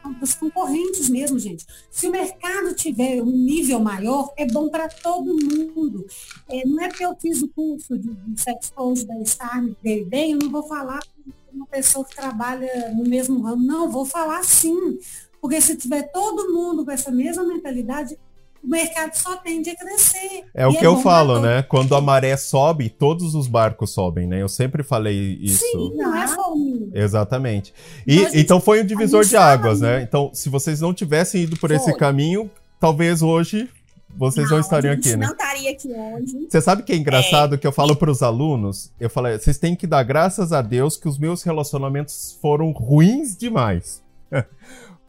[0.01, 1.65] para os concorrentes mesmo, gente.
[1.91, 6.05] Se o mercado tiver um nível maior, é bom para todo mundo.
[6.47, 9.75] É, não é porque eu fiz o curso de, de sex coach da Star, me
[9.83, 13.63] dei bem, eu não vou falar com uma pessoa que trabalha no mesmo ramo.
[13.63, 14.97] Não, vou falar sim.
[15.41, 18.17] Porque se tiver todo mundo com essa mesma mentalidade,
[18.63, 20.43] o mercado só tende a crescer.
[20.53, 21.63] É o que é eu falo, né?
[21.63, 24.41] Quando a maré sobe, todos os barcos sobem, né?
[24.41, 25.65] Eu sempre falei isso.
[25.65, 27.73] Sim, não é o Exatamente.
[28.05, 30.01] E gente, então foi um divisor de águas, né?
[30.01, 31.77] Então, se vocês não tivessem ido por foi.
[31.77, 33.69] esse caminho, talvez hoje
[34.17, 35.25] vocês não, não estariam aqui, né?
[35.25, 36.47] Não estaria aqui hoje.
[36.49, 37.57] Você sabe que é engraçado é.
[37.57, 38.91] que eu falo para os alunos?
[38.99, 43.37] Eu falei, vocês têm que dar graças a Deus que os meus relacionamentos foram ruins
[43.37, 44.03] demais.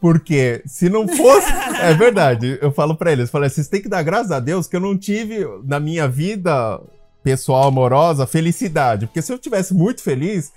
[0.00, 1.48] Porque se não fosse.
[1.82, 4.76] é verdade, eu falo para eles, falei, vocês têm que dar graças a Deus que
[4.76, 6.80] eu não tive na minha vida
[7.22, 9.06] pessoal, amorosa, felicidade.
[9.06, 10.52] Porque se eu tivesse muito feliz,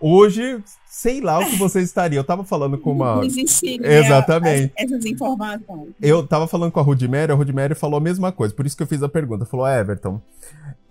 [0.00, 2.20] hoje, sei lá o que vocês estariam.
[2.20, 3.16] Eu tava falando com uma.
[3.16, 4.72] Não existiria Exatamente.
[4.76, 5.90] essas informações.
[6.00, 8.82] Eu tava falando com a Rudimere, a Rudimere falou a mesma coisa, por isso que
[8.82, 9.44] eu fiz a pergunta.
[9.44, 10.20] Falou, Everton,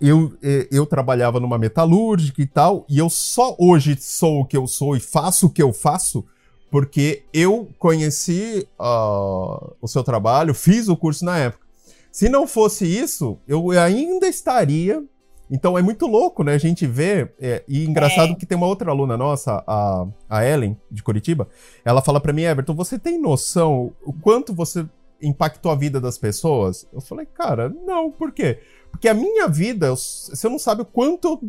[0.00, 0.32] eu,
[0.70, 4.96] eu trabalhava numa metalúrgica e tal, e eu só hoje sou o que eu sou
[4.96, 6.24] e faço o que eu faço
[6.70, 11.66] porque eu conheci uh, o seu trabalho, fiz o curso na época.
[12.12, 15.02] Se não fosse isso, eu ainda estaria.
[15.50, 16.54] Então é muito louco, né?
[16.54, 17.28] A gente vê.
[17.40, 18.34] É, e engraçado é.
[18.36, 21.48] que tem uma outra aluna nossa, a, a Ellen, de Curitiba.
[21.84, 24.86] Ela fala para mim, Everton, você tem noção o quanto você
[25.20, 26.86] impactou a vida das pessoas?
[26.92, 28.60] Eu falei, cara, não, por quê?
[28.90, 31.40] Porque a minha vida, você não sabe o quanto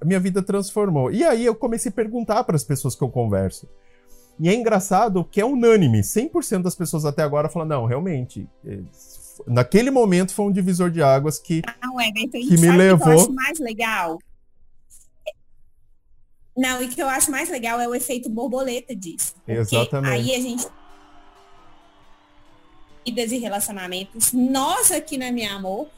[0.00, 1.10] a minha vida transformou.
[1.10, 3.66] E aí eu comecei a perguntar para as pessoas que eu converso.
[4.40, 6.00] E é engraçado que é unânime.
[6.00, 8.78] 100% das pessoas até agora falam, não, realmente, é,
[9.46, 13.06] naquele momento foi um divisor de águas que, não, é, que me levou...
[13.06, 14.18] Que eu acho mais legal?
[16.56, 19.34] Não, e o que eu acho mais legal é o efeito borboleta disso.
[19.46, 20.12] Exatamente.
[20.12, 20.66] Aí a gente
[23.06, 25.88] vidas e relacionamentos, nós aqui na Minha Amor,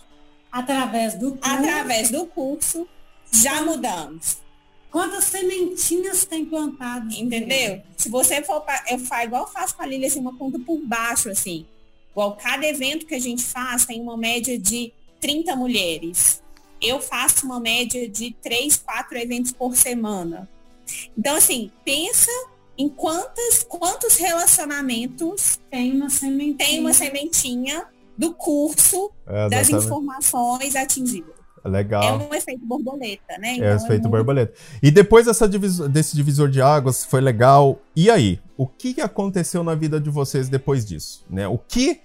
[0.53, 2.87] através do curso, através do curso
[3.33, 4.39] já mudamos.
[4.91, 7.15] Quantas sementinhas tem plantado?
[7.15, 7.81] Entendeu?
[7.97, 10.79] Se você for, eu faço igual eu faço com a Lília, assim, uma conta por
[10.81, 11.67] baixo, assim.
[12.11, 16.43] Igual cada evento que a gente faz tem uma média de 30 mulheres.
[16.83, 20.49] Eu faço uma média de 3, 4 eventos por semana.
[21.17, 22.31] Então, assim, pensa
[22.77, 30.75] em quantas, quantos relacionamentos tem uma sementinha, tem uma sementinha do curso é, das informações
[30.75, 31.40] atingidas.
[31.65, 32.03] Legal.
[32.03, 33.55] É um efeito borboleta, né?
[33.55, 34.09] Então é o efeito é muito...
[34.11, 34.55] borboleta.
[34.83, 37.81] E depois dessa divisor, desse divisor de águas, foi legal.
[37.95, 38.41] E aí?
[38.57, 41.25] O que aconteceu na vida de vocês depois disso?
[41.29, 41.47] Né?
[41.47, 42.01] O que.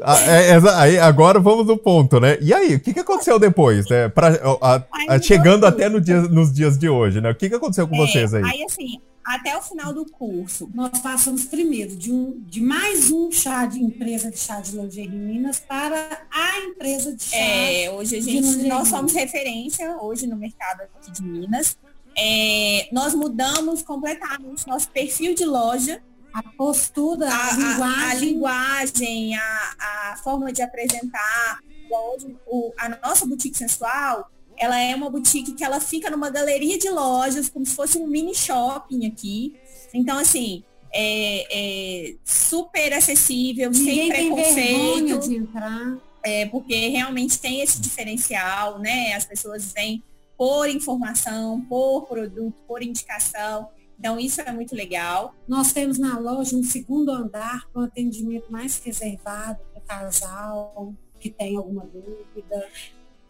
[0.00, 2.36] É, é, aí, agora vamos no ponto, né?
[2.40, 4.08] E aí, o que, que aconteceu depois, né?
[4.08, 4.28] Pra,
[4.60, 7.30] a, a, chegando até no dia, nos dias de hoje, né?
[7.30, 8.42] O que, que aconteceu com é, vocês aí?
[8.42, 10.68] Aí, assim, até o final do curso.
[10.74, 15.16] Nós passamos primeiro de, um, de mais um chá de empresa de chá de lingerie
[15.16, 17.36] Minas para a empresa de chá.
[17.36, 21.78] É, hoje a gente, nós somos referência hoje no mercado aqui de Minas.
[22.16, 26.00] É, nós mudamos completamente nosso perfil de loja.
[26.34, 27.84] A postura, a, a linguagem.
[27.86, 31.60] A, a, linguagem, a, forma de apresentar.
[31.88, 36.76] Hoje, o, a nossa boutique sensual, ela é uma boutique que ela fica numa galeria
[36.76, 39.54] de lojas, como se fosse um mini shopping aqui.
[39.92, 45.28] Então, assim, é, é super acessível, Ninguém sem preconceito.
[45.28, 45.98] de entrar.
[46.24, 49.12] É, porque realmente tem esse diferencial, né?
[49.12, 50.02] As pessoas vêm
[50.36, 53.68] por informação, por produto, por indicação.
[53.98, 55.34] Então, isso é muito legal.
[55.48, 61.30] Nós temos na loja um segundo andar com atendimento mais reservado para o casal que
[61.30, 62.68] tem alguma dúvida.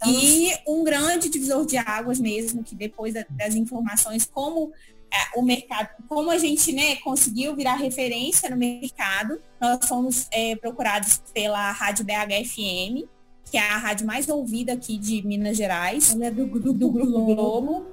[0.06, 4.72] E um grande divisor de águas mesmo, que depois das informações, como
[5.12, 10.56] é, o mercado, como a gente né, conseguiu virar referência no mercado, nós fomos é,
[10.56, 13.08] procurados pela Rádio BHFM,
[13.50, 16.12] que é a rádio mais ouvida aqui de Minas Gerais.
[16.12, 17.34] Ela é do Grupo, do grupo Globo.
[17.34, 17.86] Globo.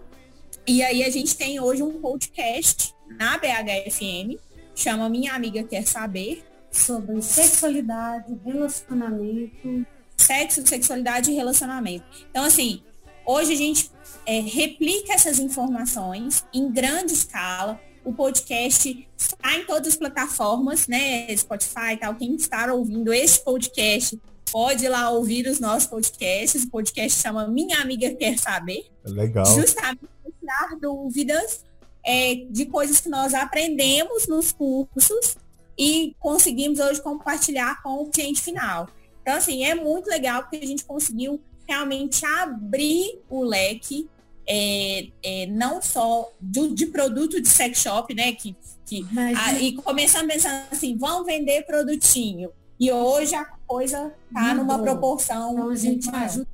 [0.72, 4.40] E aí a gente tem hoje um podcast na BHFM,
[4.74, 6.46] chama Minha Amiga Quer Saber.
[6.72, 9.86] sobre sexualidade, relacionamento.
[10.16, 12.06] Sexo, sexualidade e relacionamento.
[12.30, 12.82] Então, assim,
[13.26, 13.92] hoje a gente
[14.26, 17.78] é, replica essas informações em grande escala.
[18.06, 21.36] O podcast está em todas as plataformas, né?
[21.36, 22.16] Spotify e tal.
[22.16, 24.18] Quem está ouvindo esse podcast
[24.52, 26.64] pode ir lá ouvir os nossos podcasts.
[26.64, 28.86] O podcast chama Minha Amiga Quer Saber.
[29.06, 29.46] Legal.
[29.46, 31.64] Justamente para tirar dúvidas
[32.06, 35.36] é, de coisas que nós aprendemos nos cursos
[35.78, 38.88] e conseguimos hoje compartilhar com o cliente final.
[39.22, 44.10] Então, assim, é muito legal porque a gente conseguiu realmente abrir o leque,
[44.48, 48.34] é, é, não só do, de produto de sex shop, né?
[48.34, 49.06] Que, que,
[49.38, 52.52] a, e começando pensando assim, vão vender produtinho.
[52.80, 55.54] E hoje a coisa tá numa proporção.
[55.54, 56.48] Então a gente ajuda.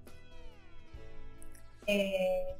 [1.87, 2.53] É,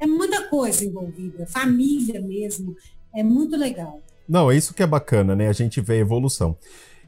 [0.00, 2.74] é muita coisa envolvida, família mesmo.
[3.14, 4.00] É muito legal.
[4.28, 5.48] Não, é isso que é bacana, né?
[5.48, 6.56] A gente vê a evolução.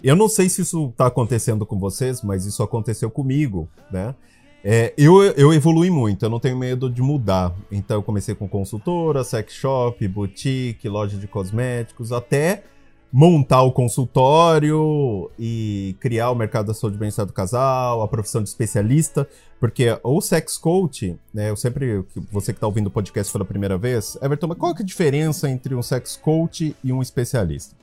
[0.02, 4.14] Eu não sei se isso está acontecendo com vocês, mas isso aconteceu comigo, né?
[4.62, 7.52] É, eu, eu evolui muito, eu não tenho medo de mudar.
[7.70, 12.62] Então eu comecei com consultora, sex shop, boutique, loja de cosméticos, até
[13.12, 18.42] montar o consultório e criar o mercado da saúde e bem-estar do casal, a profissão
[18.42, 23.32] de especialista, porque o sex coach, né, eu sempre, você que está ouvindo o podcast
[23.32, 27.02] pela primeira vez, Everton, mas qual é a diferença entre um sex coach e um
[27.02, 27.74] especialista?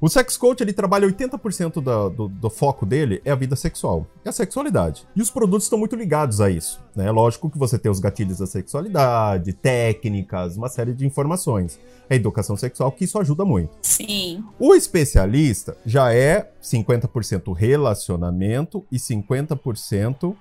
[0.00, 4.06] O sex coach, ele trabalha 80% do, do, do, foco dele é a vida sexual,
[4.24, 5.06] é a sexualidade.
[5.14, 7.10] E os produtos estão muito ligados a isso, né?
[7.10, 11.78] Lógico que você tem os gatilhos da sexualidade, técnicas, uma série de informações.
[12.08, 13.76] A educação sexual, que isso ajuda muito.
[13.82, 14.42] Sim.
[14.58, 20.34] O especialista já é 50% relacionamento e 50%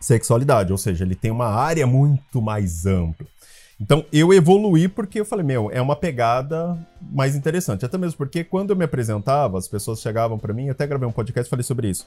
[0.00, 3.26] sexualidade, ou seja, ele tem uma área muito mais ampla.
[3.80, 7.84] Então eu evoluí porque eu falei, meu, é uma pegada mais interessante.
[7.84, 11.12] Até mesmo porque quando eu me apresentava, as pessoas chegavam para mim, até gravei um
[11.12, 12.06] podcast e falei sobre isso.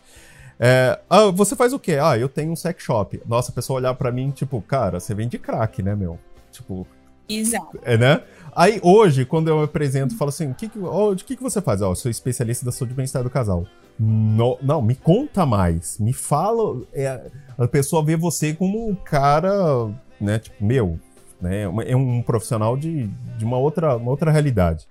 [0.60, 1.98] É, ah, você faz o quê?
[2.02, 3.22] Ah, eu tenho um sex shop.
[3.26, 6.20] Nossa, a pessoa olhar para mim, tipo, cara, você vende crack, né, meu?
[6.52, 6.86] Tipo.
[7.28, 7.80] Exato.
[7.84, 8.22] É, né?
[8.54, 11.42] Aí hoje, quando eu me apresento, falo assim: o que, que, oh, de que, que
[11.42, 11.82] você faz?
[11.82, 13.66] Ó, oh, eu sou especialista da saúde e bem-estar do casal.
[13.98, 15.98] No, não, me conta mais.
[15.98, 16.82] Me fala.
[16.94, 20.40] É, a pessoa vê você como um cara, né?
[20.40, 21.00] Tipo, meu,
[21.42, 21.64] né?
[21.86, 24.88] É um profissional de, de uma, outra, uma outra realidade.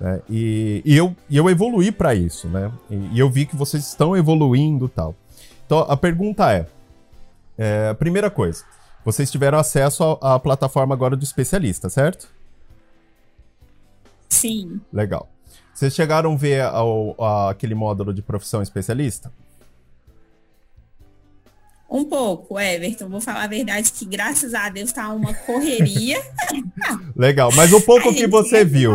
[0.00, 0.22] Né?
[0.28, 2.72] E, e, eu, e eu evoluí para isso, né?
[2.90, 5.14] E, e, eu vi que vocês estão evoluindo tal.
[5.66, 6.66] Então a pergunta é,
[7.58, 8.64] é primeira coisa,
[9.04, 12.28] vocês tiveram acesso à, à plataforma agora do especialista, certo?
[14.28, 14.80] Sim.
[14.92, 15.28] Legal.
[15.72, 19.30] Vocês chegaram a ver ao, a, aquele módulo de profissão especialista?
[21.94, 23.08] Um pouco, Everton.
[23.08, 26.20] Vou falar a verdade que, graças a Deus, tá uma correria.
[27.14, 28.90] Legal, mas o pouco que você viu,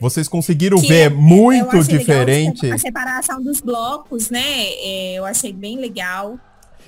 [0.00, 2.72] vocês conseguiram que ver muito diferente.
[2.72, 4.40] a separação dos blocos, né?
[4.42, 6.40] É, eu achei bem legal.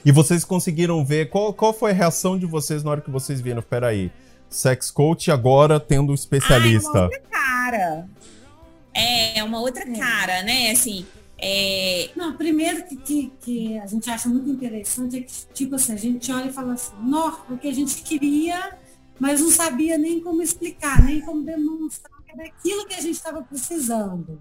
[0.03, 3.38] E vocês conseguiram ver qual, qual foi a reação de vocês na hora que vocês
[3.38, 3.61] viram?
[3.61, 4.11] Peraí,
[4.49, 6.88] sex coach agora tendo especialista.
[6.90, 8.09] Ah, é uma outra cara.
[8.95, 10.71] É, uma outra cara, né?
[10.71, 11.05] Assim,
[11.40, 12.11] é...
[12.14, 15.96] Não, primeiro que, que, que, a gente acha muito interessante é que, tipo assim, a
[15.96, 18.76] gente olha e fala assim, nó, porque a gente queria,
[19.18, 23.14] mas não sabia nem como explicar, nem como demonstrar que era aquilo que a gente
[23.14, 24.40] estava precisando.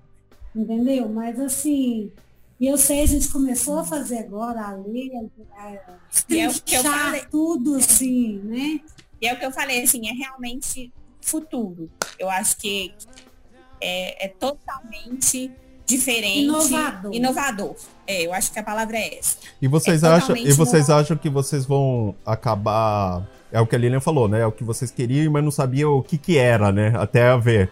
[0.56, 1.08] Entendeu?
[1.08, 2.12] Mas assim,
[2.60, 5.12] e eu sei, a gente começou a fazer agora a ler,
[5.56, 8.82] a, a é tudo assim, né?
[9.22, 11.90] E é o que eu falei, assim, é realmente futuro.
[12.18, 12.94] Eu acho que
[13.80, 15.52] é, é totalmente
[15.90, 17.14] diferente, inovador.
[17.14, 17.76] inovador.
[18.06, 19.38] É, eu acho que a palavra é essa.
[19.62, 23.28] E vocês, é acham, e vocês acham que vocês vão acabar.
[23.52, 24.42] É o que a Lilian falou, né?
[24.42, 26.94] É o que vocês queriam, mas não sabiam o que, que era, né?
[26.96, 27.72] Até a ver.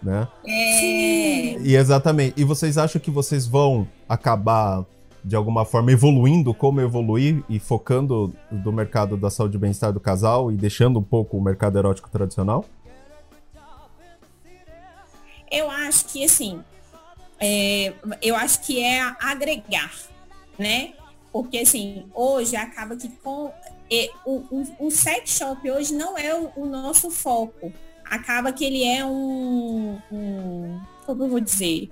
[0.00, 0.28] Né?
[0.46, 1.58] É.
[1.58, 2.40] E exatamente.
[2.40, 4.84] E vocês acham que vocês vão acabar
[5.24, 9.98] de alguma forma evoluindo como evoluir e focando do mercado da saúde e bem-estar do
[9.98, 12.64] casal e deixando um pouco o mercado erótico tradicional?
[15.50, 16.60] Eu acho que assim,
[17.40, 19.92] é, eu acho que é agregar,
[20.58, 20.92] né?
[21.32, 23.52] Porque assim, hoje acaba que com
[23.90, 27.72] é, o, o, o, sex shop hoje não é o, o, nosso foco.
[28.04, 31.90] Acaba que ele é um, um como eu vou dizer,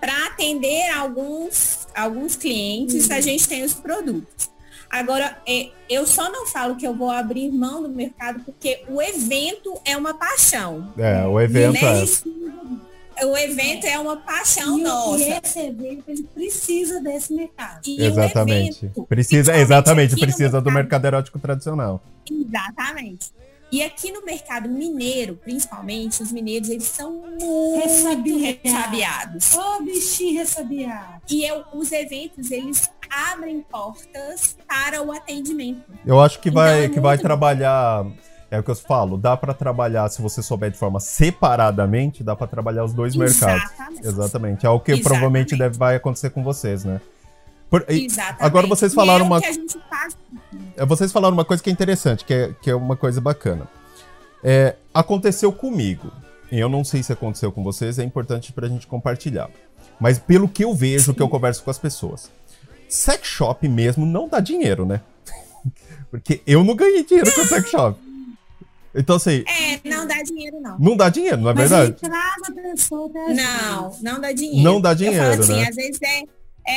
[0.00, 3.16] para atender alguns, alguns clientes, uhum.
[3.16, 4.50] a gente tem os produtos.
[4.90, 9.02] Agora, é, eu só não falo que eu vou abrir mão do mercado porque o
[9.02, 10.92] evento é uma paixão.
[10.96, 12.02] É, o evento né?
[12.02, 12.04] é
[13.22, 15.22] o evento é uma paixão e, nossa.
[15.22, 17.80] E esse evento ele precisa desse mercado.
[17.86, 18.84] E exatamente.
[18.86, 22.02] Evento, precisa, exatamente, precisa do mercado erótico tradicional.
[22.30, 23.32] Exatamente.
[23.72, 28.62] E aqui no mercado mineiro, principalmente, os mineiros, eles são muito Ressabiados.
[28.62, 29.54] ressabiados.
[29.54, 31.22] Ô, bichinho ressabiado.
[31.28, 32.88] E eu, os eventos, eles
[33.32, 35.82] abrem portas para o atendimento.
[36.06, 38.06] Eu acho que Então, vai, é que vai muito- trabalhar.
[38.54, 42.36] É o que eu falo, dá pra trabalhar, se você souber de forma separadamente, dá
[42.36, 43.64] pra trabalhar os dois mercados.
[43.64, 44.06] Exatamente.
[44.06, 44.66] Exatamente.
[44.66, 45.02] É o que Exatamente.
[45.02, 47.00] provavelmente deve, vai acontecer com vocês, né?
[47.68, 48.42] Por- e- Exatamente.
[48.44, 49.58] agora vocês falaram é uma- faz
[50.76, 53.66] É, Vocês falaram uma coisa que é interessante, que é, que é uma coisa bacana.
[54.42, 56.12] É, aconteceu comigo.
[56.52, 59.50] E eu não sei se aconteceu com vocês, é importante pra gente compartilhar.
[59.98, 62.30] Mas pelo que eu vejo, que eu converso com as pessoas.
[62.88, 65.00] Sex shop mesmo não dá dinheiro, né?
[66.10, 67.98] Porque eu não ganhei dinheiro com sex shop.
[68.94, 70.78] Então, assim, É, não dá dinheiro, não.
[70.78, 71.96] não dá dinheiro, não é Mas verdade?
[72.54, 74.62] pessoa Não, não dá dinheiro.
[74.62, 75.68] Não dá Eu dinheiro, falo assim, né?
[75.68, 76.22] às vezes é,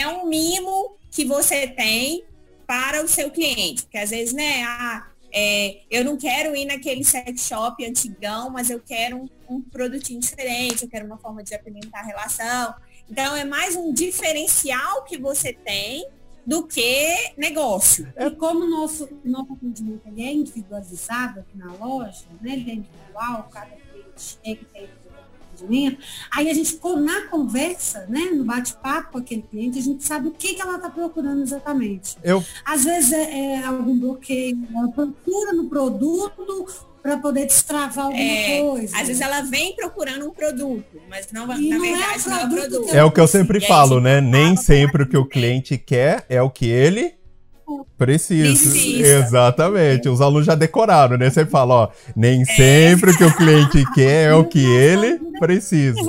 [0.02, 2.24] é um mimo que você tem
[2.66, 3.84] para o seu cliente.
[3.84, 8.70] Porque às vezes, né, ah, é, eu não quero ir naquele sex shop antigão, mas
[8.70, 12.74] eu quero um, um produtinho diferente, eu quero uma forma de apimentar a relação.
[13.10, 16.06] Então é mais um diferencial que você tem
[16.48, 18.08] do que negócio.
[18.16, 22.54] E como o nosso, nosso atendimento ele é individualizado aqui na loja, né?
[22.54, 24.90] Ele é individual, cada cliente chega e tem
[25.54, 26.02] atendimento.
[26.32, 28.32] Aí a gente, na conversa, né?
[28.32, 32.16] No bate-papo com aquele cliente, a gente sabe o que, que ela está procurando exatamente.
[32.24, 36.46] Eu, Às vezes é, é algum bloqueio, ela procura no produto
[37.08, 38.98] para poder destravar alguma É, coisa.
[38.98, 42.38] Às vezes ela vem procurando um produto, mas não, E na não é verdade não
[42.38, 44.20] é o produto é o que eu sempre falo, né?
[44.20, 47.14] Nem sempre o que o cliente quer é o que ele
[47.98, 48.70] precisa.
[48.70, 49.08] Precisa.
[49.08, 50.10] Exatamente.
[50.10, 51.30] Os alunos já decoraram, né?
[51.30, 56.00] Você fala, ó, nem sempre o que o cliente quer é o que ele precisa.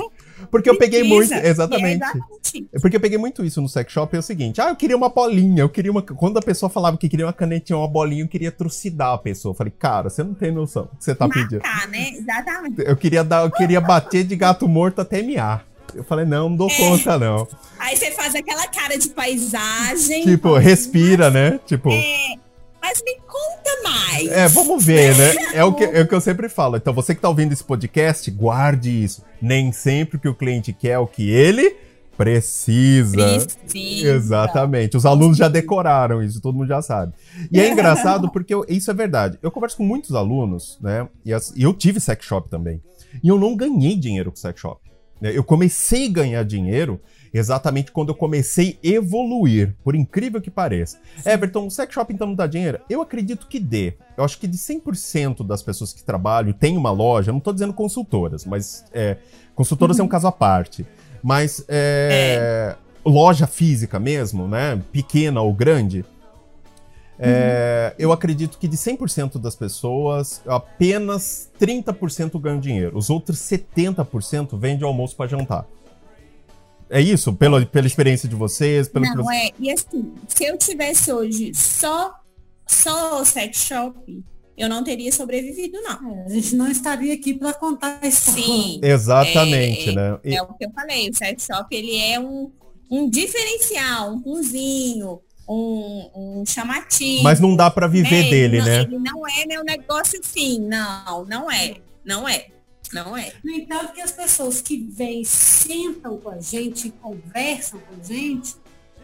[0.49, 2.03] Porque eu peguei muito, exatamente.
[2.03, 2.67] É exatamente.
[2.73, 4.97] É Porque eu peguei muito isso no sex shop, é o seguinte, ah, eu queria
[4.97, 6.01] uma bolinha, eu queria uma...
[6.01, 9.51] Quando a pessoa falava que queria uma canetinha, uma bolinha, eu queria trucidar a pessoa.
[9.51, 11.61] Eu falei, cara, você não tem noção do que você tá pedindo.
[11.61, 12.09] Matar, né?
[12.09, 12.81] Exatamente.
[12.85, 15.65] Eu queria dar, eu queria bater de gato morto até miar.
[15.93, 17.47] Eu falei, não, não dou conta, não.
[17.79, 20.23] Aí você faz aquela cara de paisagem.
[20.23, 21.59] Tipo, respira, né?
[21.65, 21.89] Tipo,
[22.81, 24.27] Mas me conta mais.
[24.31, 25.35] é, vamos ver, né?
[25.53, 26.77] É o, que, é o que eu sempre falo.
[26.77, 29.23] Então, você que tá ouvindo esse podcast, guarde isso.
[29.41, 31.75] Nem sempre que o cliente quer é o que ele
[32.17, 33.15] precisa.
[33.65, 34.07] Precisa.
[34.09, 34.97] Exatamente.
[34.97, 37.13] Os alunos já decoraram isso, todo mundo já sabe.
[37.51, 39.37] E é engraçado porque eu- isso é verdade.
[39.41, 41.07] Eu converso com muitos alunos, né?
[41.25, 42.81] E, as- e eu tive sex shop também.
[43.23, 44.81] E eu não ganhei dinheiro com sex shop.
[45.21, 45.31] né?
[45.35, 46.99] Eu comecei a ganhar dinheiro
[47.33, 50.97] exatamente quando eu comecei a evoluir, por incrível que pareça.
[51.25, 52.79] Everton, o sex shop então não dá dinheiro?
[52.89, 53.93] Eu acredito que dê.
[54.17, 57.73] Eu acho que de 100% das pessoas que trabalham, tem uma loja, não tô dizendo
[57.73, 59.17] consultoras, mas é,
[59.55, 60.85] consultoras é um caso à parte.
[61.21, 64.81] Mas é, loja física mesmo, né?
[64.91, 66.05] Pequena ou grande.
[67.17, 72.97] é, Eu acredito que de 100% das pessoas, apenas 30% ganham dinheiro.
[72.97, 75.65] Os outros 70% vende almoço para jantar.
[76.89, 77.33] É isso?
[77.33, 78.87] Pela, pela experiência de vocês?
[78.87, 79.51] Pelo que Não, você- é.
[79.59, 82.13] E assim, se eu tivesse hoje só,
[82.67, 84.23] só o sex shop,
[84.57, 86.19] eu não teria sobrevivido, não.
[86.19, 88.41] É, a gente não estaria aqui para contar história.
[88.43, 88.79] Sim.
[88.83, 90.17] Exatamente, né?
[90.23, 92.51] E- É o que eu falei, o sex shop ele é um,
[92.89, 96.09] um diferencial, um punzinho, um,
[96.41, 97.23] um chamativo.
[97.23, 98.29] Mas não dá para viver né?
[98.29, 98.81] dele, Ele não- né?
[98.81, 102.47] Ele não é meu negócio fim, não, não é, não é,
[102.93, 103.31] não é.
[103.43, 108.03] No entanto, que as pessoas que vêm, sentam com a gente, e conversam com a
[108.03, 108.55] gente,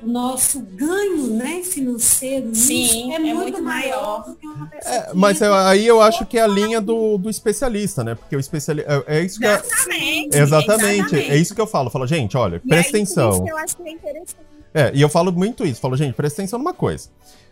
[0.02, 4.26] o nosso ganho né, financeiro Sim, é, é muito, muito maior maior.
[4.26, 6.82] do que uma pessoa É, que mas eu- aí eu acho que é a linha
[6.82, 8.14] do, do especialista, né?
[8.14, 9.06] Porque o especialista.
[9.08, 10.38] É, é isso que é- Exatamente.
[10.38, 11.90] Exatamente, é isso que eu falo.
[11.90, 13.30] Falo, gente, olha, E presta aí, atenção.
[13.32, 14.36] Isso que eu acho que é interessante.
[14.74, 15.80] É, e eu falo muito isso.
[15.80, 17.08] Falo, gente, presta atenção numa coisa.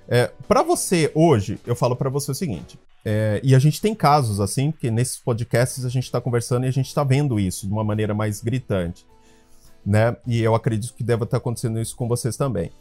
[0.09, 2.77] É, para você hoje, eu falo pra você o seguinte.
[3.05, 6.69] É, e a gente tem casos assim, porque nesses podcasts a gente tá conversando e
[6.69, 9.05] a gente tá vendo isso de uma maneira mais gritante,
[9.85, 10.15] né?
[10.25, 12.71] E eu acredito que deva estar acontecendo isso com vocês também.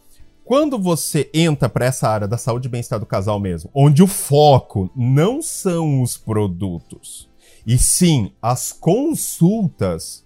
[0.44, 4.06] Quando você entra para essa área da saúde e bem-estar do casal mesmo, onde o
[4.06, 7.28] foco não são os produtos,
[7.66, 10.24] e sim as consultas,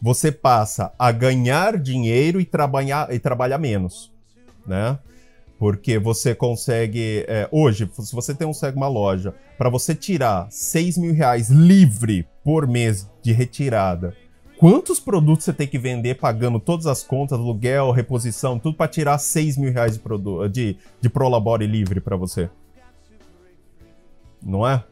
[0.00, 4.12] você passa a ganhar dinheiro e trabalhar, e trabalhar menos,
[4.66, 4.98] né?
[5.58, 7.24] Porque você consegue.
[7.26, 11.50] é, hoje, se você tem um segue uma loja, para você tirar 6 mil reais
[11.50, 14.14] livre por mês de retirada,
[14.56, 19.18] quantos produtos você tem que vender pagando todas as contas, aluguel, reposição, tudo para tirar
[19.18, 22.48] 6 mil reais de, produ- de, de Prolabore livre para você?
[24.40, 24.84] Não é?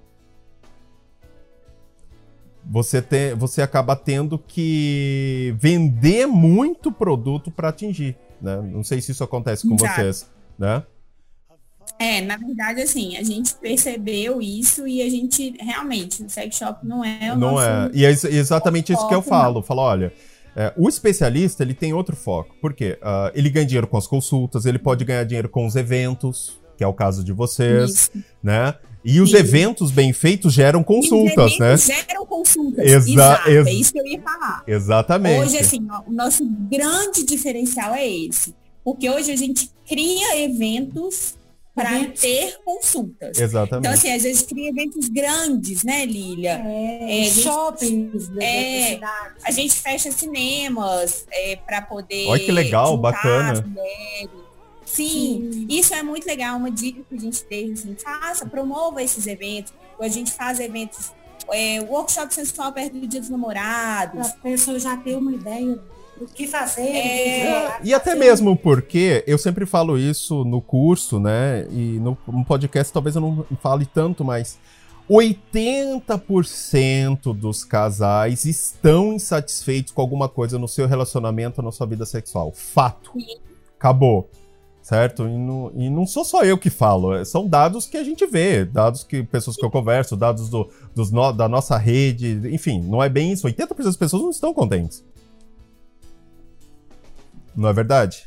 [2.69, 8.17] Você, tem, você acaba tendo que vender muito produto para atingir.
[8.43, 8.61] Né?
[8.61, 10.29] Não sei se isso acontece com vocês.
[10.59, 10.83] Né?
[11.99, 16.87] É, na verdade, assim, a gente percebeu isso e a gente realmente, o sex shop
[16.87, 17.67] não é o Não nosso...
[17.67, 17.91] é.
[17.95, 19.63] E é exatamente isso que eu foco, falo.
[19.63, 20.13] Falo, olha,
[20.55, 22.55] é, o especialista ele tem outro foco.
[22.61, 22.99] Por quê?
[23.01, 26.85] Uh, ele ganha dinheiro com as consultas, ele pode ganhar dinheiro com os eventos, que
[26.85, 28.11] é o caso de vocês, isso.
[28.43, 28.75] né?
[29.03, 29.37] E os Sim.
[29.37, 31.77] eventos bem feitos geram consultas, e os né?
[31.77, 32.85] Geram consultas.
[32.85, 34.65] Exa Exato, ex é isso que eu ia falar.
[34.67, 35.47] Exatamente.
[35.47, 38.53] Hoje, assim, ó, o nosso grande diferencial é esse.
[38.87, 41.35] Porque hoje a gente cria eventos
[41.75, 43.37] para ter consultas.
[43.37, 43.81] Exatamente.
[43.81, 46.63] Então, assim, às vezes cria eventos grandes, né, Lilia?
[46.65, 48.31] É, é shoppings.
[48.41, 49.01] É,
[49.43, 52.29] a gente fecha cinemas é, para poder.
[52.29, 53.57] Olha que legal, bacana.
[54.85, 56.57] Sim, Sim, isso é muito legal.
[56.57, 59.75] Uma dica que a gente deixa, assim, faça, promova esses eventos.
[59.99, 61.11] A gente faz eventos,
[61.51, 64.29] é, workshop sensual perto do Dia dos Namorados.
[64.29, 65.77] Para a pessoa já ter uma ideia
[66.21, 66.83] o que fazer.
[66.83, 67.79] É...
[67.83, 71.67] E até mesmo porque eu sempre falo isso no curso, né?
[71.71, 74.59] E no, no podcast talvez eu não fale tanto, mas
[75.09, 82.51] 80% dos casais estão insatisfeitos com alguma coisa no seu relacionamento na sua vida sexual.
[82.53, 83.13] Fato.
[83.13, 83.39] Sim.
[83.79, 84.29] Acabou.
[84.83, 85.27] Certo?
[85.27, 88.25] E não, e não sou só eu que falo, é, são dados que a gente
[88.25, 92.81] vê, dados que pessoas que eu converso, dados do, dos no, da nossa rede, enfim,
[92.81, 93.49] não é bem isso.
[93.49, 95.03] 80% das pessoas não estão contentes.
[97.57, 98.27] Não é verdade?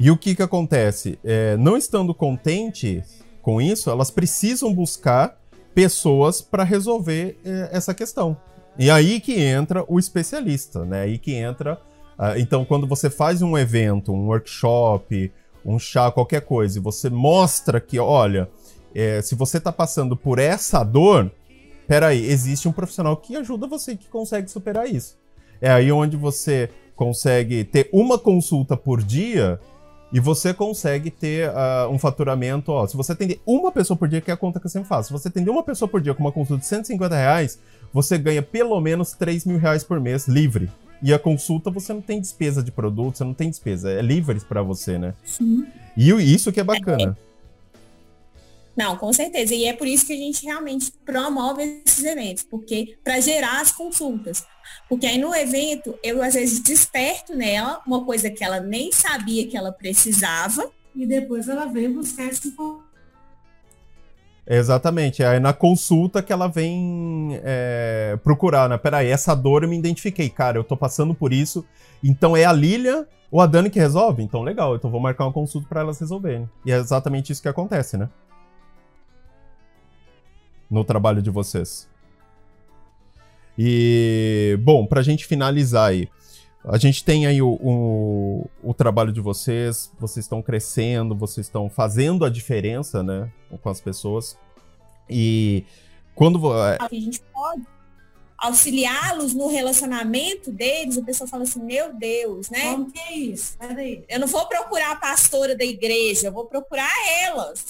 [0.00, 1.18] E o que que acontece?
[1.22, 3.04] É, não estando contente
[3.40, 5.38] com isso, elas precisam buscar
[5.74, 8.36] pessoas para resolver é, essa questão.
[8.78, 11.02] E aí que entra o especialista, né?
[11.02, 11.80] Aí que entra.
[12.18, 15.32] Uh, então, quando você faz um evento, um workshop,
[15.64, 18.48] um chá, qualquer coisa, e você mostra que, olha,
[18.94, 21.30] é, se você está passando por essa dor,
[21.86, 25.16] peraí, existe um profissional que ajuda você que consegue superar isso.
[25.62, 29.60] É aí onde você consegue ter uma consulta por dia
[30.12, 34.20] e você consegue ter uh, um faturamento, ó, se você atender uma pessoa por dia,
[34.20, 36.12] que é a conta que eu sempre faço, se você atender uma pessoa por dia
[36.12, 37.58] com uma consulta de 150 reais,
[37.92, 40.68] você ganha pelo menos 3 mil reais por mês livre.
[41.00, 44.38] E a consulta você não tem despesa de produto, você não tem despesa, é livre
[44.40, 45.14] para você, né?
[45.24, 45.64] Sim.
[45.96, 47.16] E isso que é bacana.
[47.18, 47.31] É.
[48.76, 49.54] Não, com certeza.
[49.54, 53.70] E é por isso que a gente realmente promove esses eventos, porque para gerar as
[53.70, 54.44] consultas.
[54.88, 59.46] Porque aí no evento eu às vezes desperto nela uma coisa que ela nem sabia
[59.46, 60.70] que ela precisava.
[60.94, 62.54] E depois ela vem buscar esse
[64.46, 68.76] Exatamente, é na consulta que ela vem é, procurar, né?
[68.76, 71.64] Peraí, essa dor eu me identifiquei, cara, eu tô passando por isso,
[72.02, 74.22] então é a Lilia ou a Dani que resolve?
[74.22, 76.50] Então legal, então vou marcar uma consulta para elas resolverem.
[76.66, 78.08] E é exatamente isso que acontece, né?
[80.72, 81.86] No trabalho de vocês.
[83.58, 86.08] E, bom, para a gente finalizar aí,
[86.64, 91.68] a gente tem aí o, o, o, trabalho de vocês, vocês estão crescendo, vocês estão
[91.68, 94.38] fazendo a diferença, né, com as pessoas.
[95.10, 95.64] E
[96.14, 96.50] quando...
[96.50, 97.66] A gente pode
[98.42, 102.72] auxiliá-los no relacionamento deles, a pessoa fala assim, meu Deus, né?
[102.72, 103.56] Como que é isso?
[103.56, 104.04] Peraí.
[104.08, 107.64] Eu não vou procurar a pastora da igreja, eu vou procurar elas.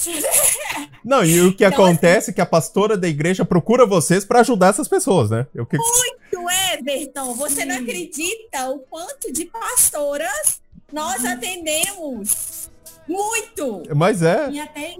[1.05, 4.25] Não, e o que então, acontece assim, é que a pastora da igreja procura vocês
[4.25, 5.47] para ajudar essas pessoas, né?
[5.55, 5.77] Eu que...
[5.77, 7.35] Muito, Everton.
[7.35, 7.65] Você Sim.
[7.67, 10.63] não acredita o quanto de pastoras
[10.93, 12.71] nós atendemos.
[13.07, 13.83] Muito!
[13.95, 14.49] Mas é.
[14.51, 14.95] E até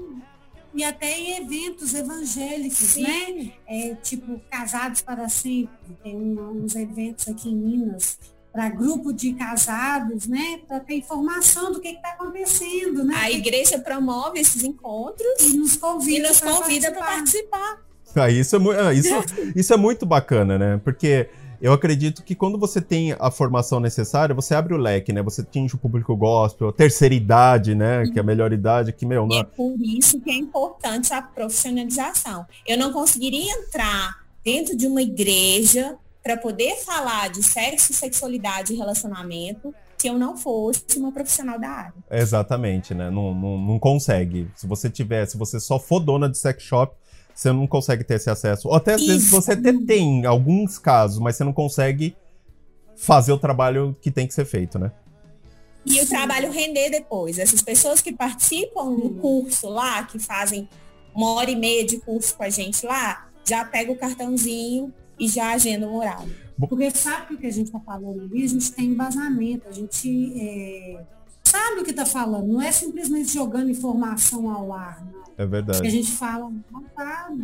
[0.75, 3.03] e até em eventos evangélicos, Sim.
[3.03, 3.53] né?
[3.67, 5.97] É, tipo, Casados para Sempre.
[6.03, 8.19] Tem uns eventos aqui em Minas
[8.53, 10.61] para grupo de casados, né?
[10.69, 13.15] Para ter informação do que está acontecendo, né?
[13.17, 17.83] A igreja promove esses encontros e nos convida, e nos convida para participar.
[18.15, 19.15] Ah, isso, é, ah, isso,
[19.57, 20.81] isso é muito bacana, né?
[20.85, 21.31] Porque
[21.63, 25.23] eu acredito que quando você tem a formação necessária, você abre o leque, né?
[25.23, 28.05] Você atinge o público gospel, a terceira idade, né?
[28.13, 29.27] Que é a melhor idade, que, meu...
[29.27, 29.39] Não...
[29.39, 32.45] É por isso que é importante a profissionalização.
[32.67, 38.77] Eu não conseguiria entrar dentro de uma igreja para poder falar de sexo, sexualidade e
[38.77, 41.95] relacionamento se eu não fosse uma profissional da área.
[42.11, 43.09] Exatamente, né?
[43.09, 44.49] Não, não, não consegue.
[44.57, 46.97] Se você tiver, se você só for dona de sex shop,
[47.43, 48.69] você não consegue ter esse acesso.
[48.69, 49.11] Ou até às Isso.
[49.11, 52.17] vezes você até tem em alguns casos, mas você não consegue
[52.97, 54.93] fazer o trabalho que tem que ser feito, né?
[55.85, 57.39] E o trabalho render depois.
[57.39, 60.69] Essas pessoas que participam do curso lá, que fazem
[61.15, 65.29] uma hora e meia de curso com a gente lá, já pega o cartãozinho e
[65.29, 66.33] já agenda o horário.
[66.69, 68.45] Porque sabe o que a gente está falando ali?
[68.45, 71.01] A gente tem embasamento, a gente é,
[71.53, 75.05] sabe o que está falando, não é simplesmente jogando informação ao ar.
[75.05, 75.23] Não.
[75.37, 75.81] É verdade.
[75.81, 76.51] Que a gente fala,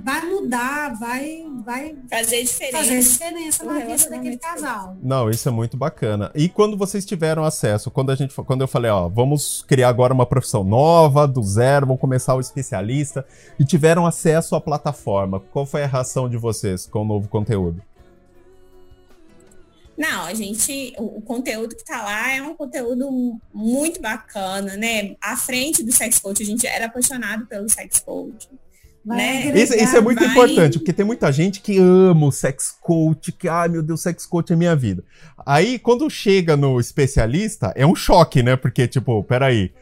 [0.04, 4.96] vai mudar, vai, vai fazer diferença, fazer diferença na vida daquele casal.
[5.02, 6.30] Não, isso é muito bacana.
[6.34, 10.12] E quando vocês tiveram acesso, quando a gente, quando eu falei, ó, vamos criar agora
[10.12, 13.26] uma profissão nova, do zero, vamos começar o especialista,
[13.58, 17.82] e tiveram acesso à plataforma, qual foi a reação de vocês com o novo conteúdo?
[19.98, 23.10] Não, a gente, o, o conteúdo que está lá é um conteúdo
[23.52, 25.16] muito bacana, né?
[25.20, 28.48] À frente do sex coach, a gente era apaixonado pelo sex coach.
[29.04, 29.46] Né?
[29.58, 30.28] Isso, isso, é muito vai...
[30.28, 34.24] importante, porque tem muita gente que ama o sex coach, que, ai meu Deus, sex
[34.24, 35.02] coach é minha vida.
[35.44, 38.54] Aí, quando chega no especialista, é um choque, né?
[38.54, 39.72] Porque, tipo, peraí,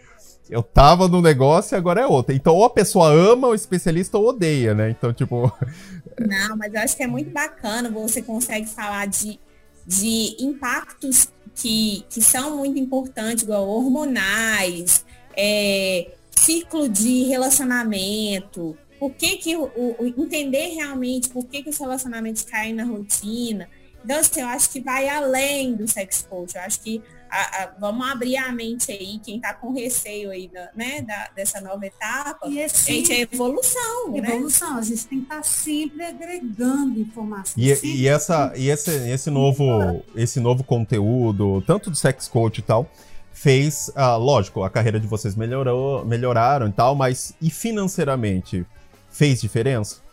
[0.49, 2.35] eu tava no negócio e agora é outra.
[2.35, 4.91] Então, ou a pessoa ama o especialista ou odeia, né?
[4.91, 5.53] Então, tipo.
[6.19, 9.39] Não, mas eu acho que é muito bacana, você consegue falar de
[9.87, 15.05] de impactos que, que são muito importantes, igual hormonais,
[15.37, 21.79] é, ciclo de relacionamento, por que, que o, o, entender realmente por que, que os
[21.79, 23.69] relacionamentos caem na rotina.
[24.07, 26.55] Então, assim, eu acho que vai além do sex coach.
[26.55, 30.47] Eu acho que a, a, vamos abrir a mente aí, quem está com receio aí
[30.47, 32.47] da, né, da, dessa nova etapa.
[32.49, 34.13] E assim, gente, é evolução.
[34.13, 34.19] Né?
[34.19, 34.79] Evolução, né?
[34.79, 37.61] a gente tem que estar tá sempre agregando informação.
[37.61, 42.63] E, e, essa, e esse, esse, novo, esse novo conteúdo, tanto do sex coach e
[42.63, 42.89] tal,
[43.33, 48.65] fez, ah, lógico, a carreira de vocês melhorou, melhoraram e tal, mas e financeiramente
[49.11, 50.06] fez diferença?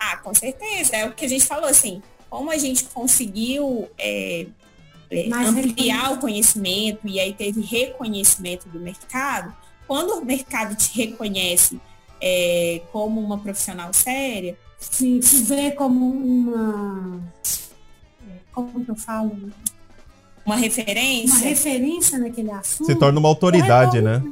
[0.00, 0.96] Ah, com certeza.
[0.96, 4.46] É o que a gente falou, assim, como a gente conseguiu é,
[5.10, 9.54] é, ampliar o conhecimento e aí teve reconhecimento do mercado,
[9.86, 11.80] quando o mercado te reconhece
[12.20, 17.20] é, como uma profissional séria, Sim, te vê como uma.
[18.52, 19.36] Como que eu falo?
[20.44, 21.36] Uma referência.
[21.36, 22.86] Uma referência naquele assunto.
[22.86, 24.22] Se torna uma autoridade, né?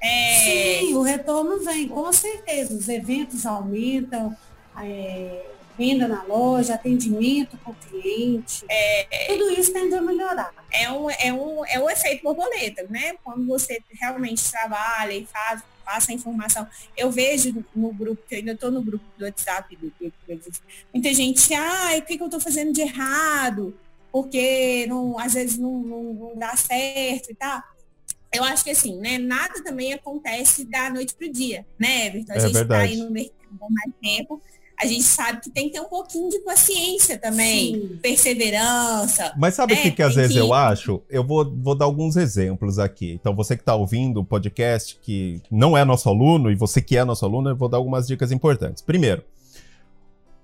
[0.00, 0.80] É...
[0.80, 2.74] Sim, o retorno vem, com certeza.
[2.74, 4.36] Os eventos aumentam,
[4.80, 5.44] é,
[5.76, 8.64] venda na loja, atendimento com o cliente.
[8.68, 10.52] É, tudo isso tende a melhorar.
[10.70, 13.14] É um, é, um, é o efeito borboleta, né?
[13.24, 16.66] Quando você realmente trabalha e faz, passa a informação.
[16.96, 20.52] Eu vejo no grupo, que eu ainda estou no grupo do WhatsApp, do, do, do,
[20.92, 23.76] muita gente, ai, o que, que eu estou fazendo de errado?
[24.10, 27.62] Porque não, às vezes não, não, não dá certo e tal
[28.34, 32.32] eu acho que assim, né, nada também acontece da noite pro dia, né, Everton?
[32.32, 32.68] A é gente verdade.
[32.68, 34.42] tá aí no mercado há mais tempo
[34.82, 37.98] a gente sabe que tem que ter um pouquinho de paciência também, Sim.
[38.02, 39.32] perseverança.
[39.38, 39.82] Mas sabe o né?
[39.82, 40.38] que, que às vezes que...
[40.38, 41.00] eu acho?
[41.08, 43.12] Eu vou, vou dar alguns exemplos aqui.
[43.12, 46.96] Então, você que está ouvindo o podcast, que não é nosso aluno, e você que
[46.96, 48.82] é nosso aluno, eu vou dar algumas dicas importantes.
[48.82, 49.22] Primeiro,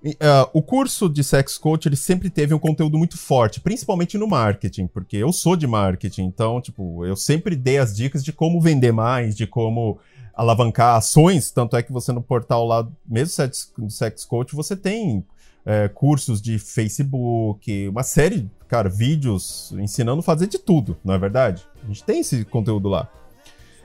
[0.01, 4.29] Uh, o curso de Sex Coach ele sempre teve um conteúdo muito forte, principalmente no
[4.29, 8.61] marketing, porque eu sou de marketing, então, tipo, eu sempre dei as dicas de como
[8.61, 9.99] vender mais, de como
[10.39, 13.45] alavancar ações, tanto é que você no portal lá, mesmo
[13.77, 15.25] do Sex Coach, você tem
[15.65, 21.17] é, cursos de Facebook, uma série, cara, vídeos ensinando a fazer de tudo, não é
[21.17, 21.67] verdade?
[21.83, 23.11] A gente tem esse conteúdo lá.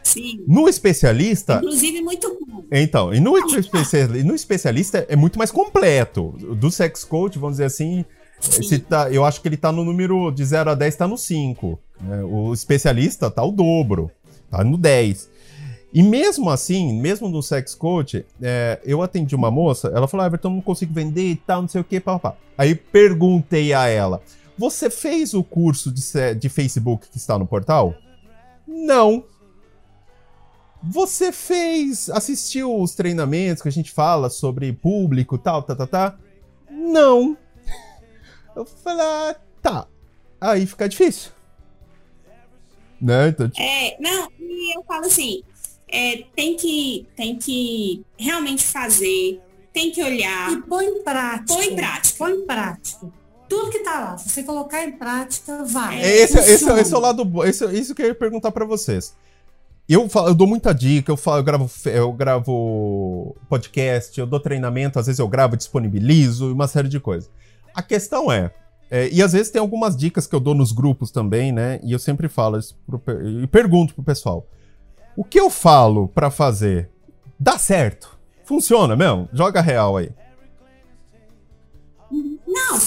[0.04, 0.44] Sim.
[0.46, 1.56] No especialista.
[1.56, 2.62] Inclusive, muito bom.
[2.70, 6.36] Então, e no, especialista, no especialista é muito mais completo.
[6.56, 8.04] Do sex coach, vamos dizer assim.
[8.88, 11.80] Tá, eu acho que ele tá no número de 0 a 10, tá no 5.
[12.00, 12.22] Né?
[12.22, 14.10] O especialista tá o dobro.
[14.50, 15.33] Tá no 10.
[15.94, 20.26] E mesmo assim, mesmo no sex coach, é, eu atendi uma moça, ela falou, ah,
[20.26, 22.36] Everton, não consigo vender e tal, não sei o que, papá.
[22.58, 24.20] Aí perguntei a ela,
[24.58, 26.02] você fez o curso de,
[26.34, 27.94] de Facebook que está no portal?
[28.66, 29.24] Não.
[30.82, 36.18] Você fez, assistiu os treinamentos que a gente fala sobre público, tal, tá, tá, tá?
[36.68, 37.36] Não.
[38.56, 39.86] Eu falei, ah, tá.
[40.40, 41.30] Aí fica difícil.
[43.00, 43.28] Né?
[43.28, 43.62] Então, tipo...
[43.62, 45.42] É, não, e eu falo assim,
[45.94, 49.40] é, tem, que, tem que realmente fazer,
[49.72, 50.50] tem que olhar.
[50.52, 51.54] E põe em prática.
[51.54, 52.18] Põe em prática.
[52.18, 53.06] Põe em prática.
[53.48, 56.02] Tudo que tá lá, se você colocar em prática, vai.
[56.02, 59.14] É, esse, esse, esse, é o lado esse, Isso que eu ia perguntar para vocês.
[59.88, 64.40] Eu, falo, eu dou muita dica, eu, falo, eu, gravo, eu gravo podcast, eu dou
[64.40, 67.30] treinamento, às vezes eu gravo, disponibilizo, uma série de coisas.
[67.74, 68.50] A questão é,
[68.90, 71.78] é, e às vezes tem algumas dicas que eu dou nos grupos também, né?
[71.84, 73.00] E eu sempre falo isso pro,
[73.42, 74.48] e pergunto pro pessoal.
[75.16, 76.90] O que eu falo para fazer
[77.38, 78.18] dá certo?
[78.44, 79.28] Funciona mesmo?
[79.32, 80.10] Joga real aí.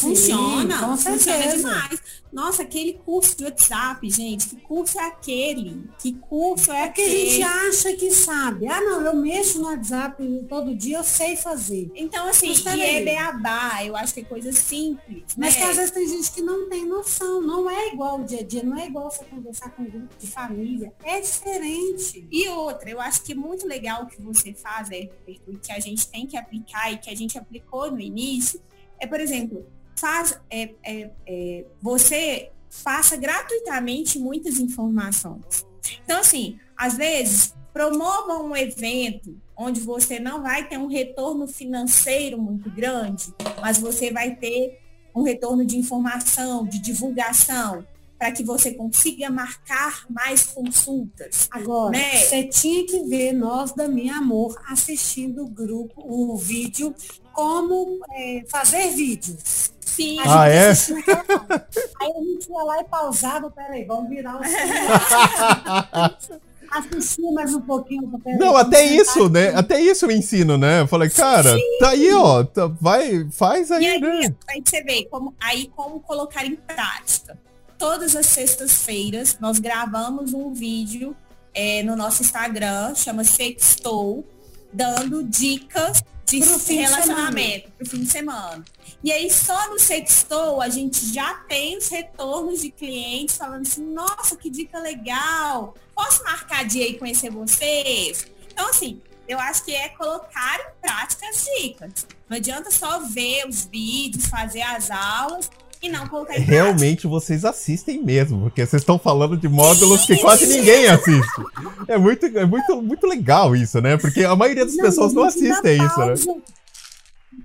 [0.03, 0.97] Não, Sim, funciona.
[0.97, 1.99] Funciona demais.
[2.31, 5.89] Nossa, aquele curso de WhatsApp, gente, que curso é aquele?
[5.97, 7.09] Que curso é, é aquele?
[7.09, 8.67] que a gente acha que sabe.
[8.67, 11.89] Ah, não, eu mexo no WhatsApp todo dia, eu sei fazer.
[11.95, 15.23] Então, assim, e é beabá, eu acho que é coisa simples.
[15.37, 15.61] Mas né?
[15.61, 17.41] que às vezes tem gente que não tem noção.
[17.41, 20.13] Não é igual o dia a dia, não é igual você conversar com um grupo
[20.19, 20.93] de família.
[21.03, 22.27] É diferente.
[22.29, 25.79] E outra, eu acho que é muito legal o que você faz, é, que a
[25.79, 28.61] gente tem que aplicar e que a gente aplicou no início,
[28.99, 29.65] é, por exemplo,
[29.97, 35.65] faz, é, é, é, você faça gratuitamente muitas informações.
[36.03, 42.39] Então, assim, às vezes, promova um evento onde você não vai ter um retorno financeiro
[42.39, 44.79] muito grande, mas você vai ter
[45.15, 47.85] um retorno de informação, de divulgação,
[48.17, 51.47] para que você consiga marcar mais consultas.
[51.51, 52.17] Agora, né?
[52.17, 56.95] você tinha que ver nós da Minha Amor assistindo o grupo, o vídeo,
[57.31, 59.71] como é, fazer vídeos.
[59.85, 60.17] Sim.
[60.25, 60.69] Ah, é?
[60.69, 64.41] Aí a gente ia lá e pausava, peraí, vamos virar o
[66.71, 68.11] assistir mais um pouquinho.
[68.37, 69.53] Não, até isso, né?
[69.55, 70.81] Até isso eu ensino, né?
[70.81, 71.77] Eu falei, cara, Sim.
[71.79, 74.35] tá aí, ó, tá, vai, faz aí, e aí, né?
[74.49, 77.37] Aí você vê como, aí como colocar em prática.
[77.77, 81.15] Todas as sextas-feiras nós gravamos um vídeo
[81.53, 84.27] é, no nosso Instagram, chama Sextou,
[84.73, 86.39] dando dicas de
[86.75, 88.63] relacionamento para o fim de semana.
[89.03, 93.85] E aí só no Sextou a gente já tem os retornos de clientes falando assim,
[93.93, 95.75] nossa, que dica legal!
[95.95, 98.27] Posso marcar dia e conhecer vocês?
[98.51, 102.07] Então, assim, eu acho que é colocar em prática as dicas.
[102.27, 105.49] Não adianta só ver os vídeos, fazer as aulas
[105.81, 110.17] e não colocar em Realmente vocês assistem mesmo, porque vocês estão falando de módulos que
[110.17, 111.43] quase ninguém assiste.
[111.87, 113.97] É muito, é muito, muito legal isso, né?
[113.97, 116.13] Porque a maioria das não, pessoas não assistem isso, né?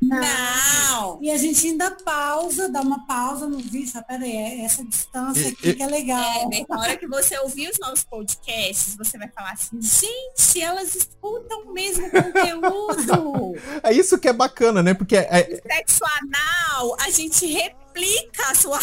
[0.01, 0.21] Não.
[0.21, 1.19] não.
[1.23, 3.93] E a gente ainda pausa, dá uma pausa no vídeo.
[3.95, 6.51] Ah, peraí, é essa distância aqui e, que é legal.
[6.53, 10.95] É, na hora que você ouvir os nossos podcasts, você vai falar assim, gente, elas
[10.95, 13.55] escutam o mesmo conteúdo.
[13.85, 14.95] é isso que é bacana, né?
[14.95, 15.61] Porque é...
[15.65, 17.47] Sexo anal, a gente
[17.93, 18.79] replica a sua.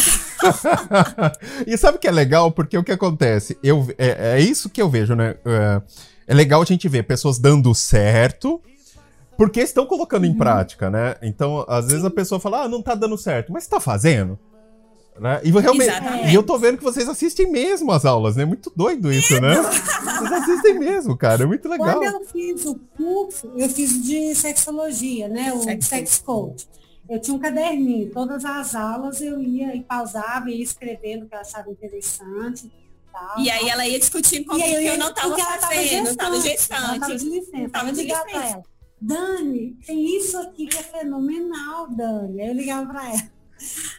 [1.66, 2.51] e sabe o que é legal?
[2.51, 3.57] Porque o que acontece?
[3.64, 5.36] Eu, é, é isso que eu vejo, né?
[5.45, 5.82] É,
[6.28, 8.62] é legal a gente ver pessoas dando certo
[9.36, 10.38] porque estão colocando em uhum.
[10.38, 11.16] prática, né?
[11.22, 14.38] Então, às vezes a pessoa fala, ah, não tá dando certo, mas tá fazendo?
[15.18, 15.41] Né?
[15.43, 15.91] E, realmente,
[16.30, 18.45] e eu tô vendo que vocês assistem mesmo as aulas, né?
[18.45, 19.55] Muito doido isso, né?
[19.55, 21.43] vocês assistem mesmo, cara.
[21.43, 21.99] É muito legal.
[21.99, 25.51] Quando eu fiz o curso, eu fiz de sexologia, né?
[25.53, 26.68] O sex, sex coach.
[27.10, 31.34] Eu tinha um caderninho, todas as aulas eu ia e pausava, ia escrevendo o que
[31.34, 32.72] eu achava interessante.
[33.12, 36.93] Tal, e aí ela ia discutindo com que eu não estava fazendo, eu estava gestante.
[36.93, 38.64] Estava de licença, tava de ligar para ela.
[39.01, 42.41] Dani, tem isso aqui que é fenomenal, Dani.
[42.41, 43.32] Aí eu ligava para ela.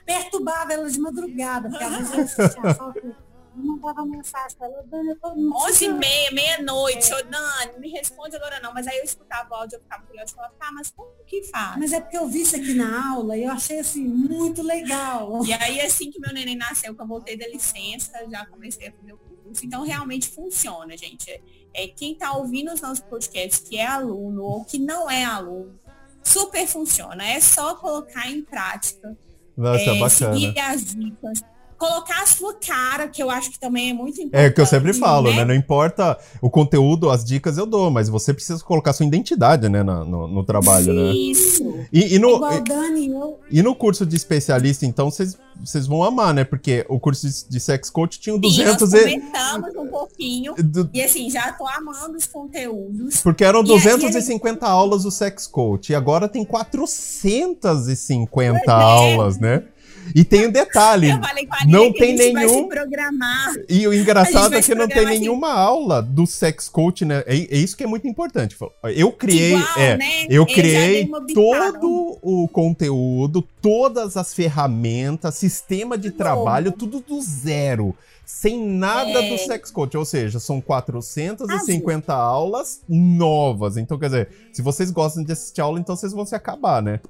[0.06, 3.29] Perturbava ela de madrugada, porque eu assistia que
[3.60, 7.22] mandava mensagem ela, Dani, eu tô muito 11 e meia, meia-noite, é.
[7.22, 8.72] Dani, me responde agora não.
[8.72, 11.42] Mas aí eu escutava o áudio, eu ficava curiosa e falava, tá, mas como que
[11.44, 11.76] faz?
[11.78, 15.44] Mas é porque eu vi isso aqui na aula e eu achei assim, muito legal.
[15.44, 18.92] E aí, assim que meu neném nasceu, que eu voltei da licença, já comecei a
[18.92, 19.64] fazer o curso.
[19.64, 21.40] Então, realmente funciona, gente
[21.74, 25.78] é, quem está ouvindo os nossos podcasts que é aluno ou que não é aluno,
[26.22, 27.24] super funciona.
[27.24, 29.16] É só colocar em prática.
[29.56, 30.08] Nossa, é, bacana.
[30.08, 31.40] Seguir as dicas
[31.80, 34.44] colocar a sua cara, que eu acho que também é muito importante.
[34.44, 35.38] É o que eu sempre falo, né?
[35.38, 35.46] né?
[35.46, 39.82] Não importa o conteúdo, as dicas eu dou, mas você precisa colocar sua identidade, né,
[39.82, 40.92] no, no, no trabalho, Isso.
[40.92, 41.12] né?
[41.12, 41.78] Isso.
[41.90, 43.40] E, e, no, Igual Dani, eu...
[43.50, 46.42] e no curso de especialista, então, vocês vocês vão amar, né?
[46.42, 49.78] Porque o curso de, de sex coach tinha 200 Sim, nós comentamos e...
[49.78, 50.54] um pouquinho.
[50.54, 50.88] Do...
[50.92, 53.20] E assim, já tô amando os conteúdos.
[53.20, 55.92] Porque eram 250 e aulas do sex coach.
[55.92, 58.70] E agora tem 450 é.
[58.70, 59.64] aulas, né?
[60.14, 61.10] E tem um detalhe.
[61.10, 62.68] Eu falei com a não tem nenhum.
[63.68, 67.22] E o engraçado é que não tem nenhuma aula do sex coach, né?
[67.26, 68.56] É, é, isso que é muito importante.
[68.94, 70.26] Eu criei, Igual, é, né?
[70.28, 77.94] eu criei todo o conteúdo, todas as ferramentas, sistema de trabalho, tudo do zero
[78.30, 79.28] sem nada é.
[79.28, 83.76] do sex coach, ou seja, são 450 aulas novas.
[83.76, 87.00] Então, quer dizer, se vocês gostam de assistir aula, então vocês vão se acabar, né?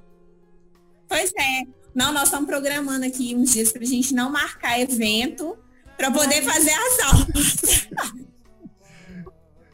[1.07, 1.80] Pois é.
[1.93, 5.57] Não, nós estamos programando aqui uns dias para a gente não marcar evento
[5.97, 7.87] para poder fazer as aulas.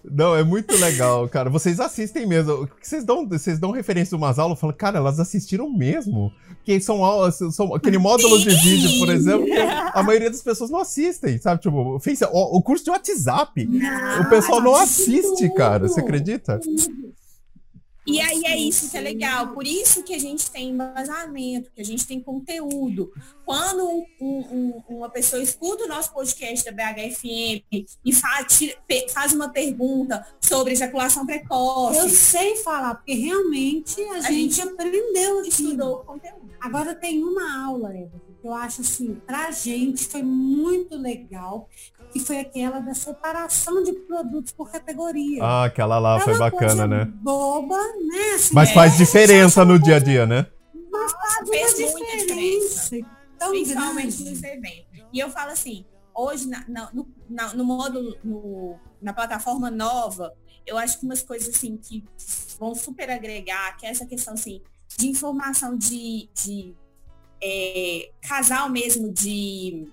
[0.09, 1.49] Não, é muito legal, cara.
[1.49, 2.67] Vocês assistem mesmo.
[2.81, 6.31] Vocês dão, vocês dão referência de umas aulas e falam, cara, elas assistiram mesmo.
[6.47, 10.69] Porque são aulas, são aquele módulo de vídeo, por exemplo, que a maioria das pessoas
[10.69, 11.61] não assistem, sabe?
[11.61, 13.65] Tipo, o, o curso de WhatsApp.
[13.65, 15.87] Não, o pessoal não assiste, cara.
[15.87, 16.59] Você acredita?
[18.07, 19.49] E aí é isso que é legal.
[19.49, 23.11] Por isso que a gente tem embasamento, que a gente tem conteúdo.
[23.45, 23.85] Quando
[24.21, 27.63] um, um, uma pessoa escuta o nosso podcast da BHFM
[28.05, 28.59] e faz,
[29.13, 31.99] faz uma pergunta sobre ejaculação precoce.
[31.99, 36.49] Eu sei falar, porque realmente a, a gente, gente, aprendeu estudou o conteúdo.
[36.61, 41.67] Agora tem uma aula, Eva, eu acho assim, pra gente foi muito legal,
[42.11, 45.43] que foi aquela da separação de produtos por categoria.
[45.43, 47.05] Ah, aquela lá foi bacana, né?
[47.05, 48.35] Boba, né?
[48.35, 50.45] Assim, Mas faz é, diferença no dia a dia, né?
[50.91, 52.95] Mas faz, fez muita diferença.
[53.49, 54.87] Principalmente nos eventos.
[55.11, 55.85] E eu falo assim,
[56.15, 60.33] hoje na, na, no, na, no módulo, no, na plataforma nova,
[60.65, 62.03] eu acho que umas coisas assim que
[62.59, 64.61] vão super agregar, que é essa questão assim,
[64.97, 66.75] de informação de, de
[67.41, 69.87] é, casal mesmo, de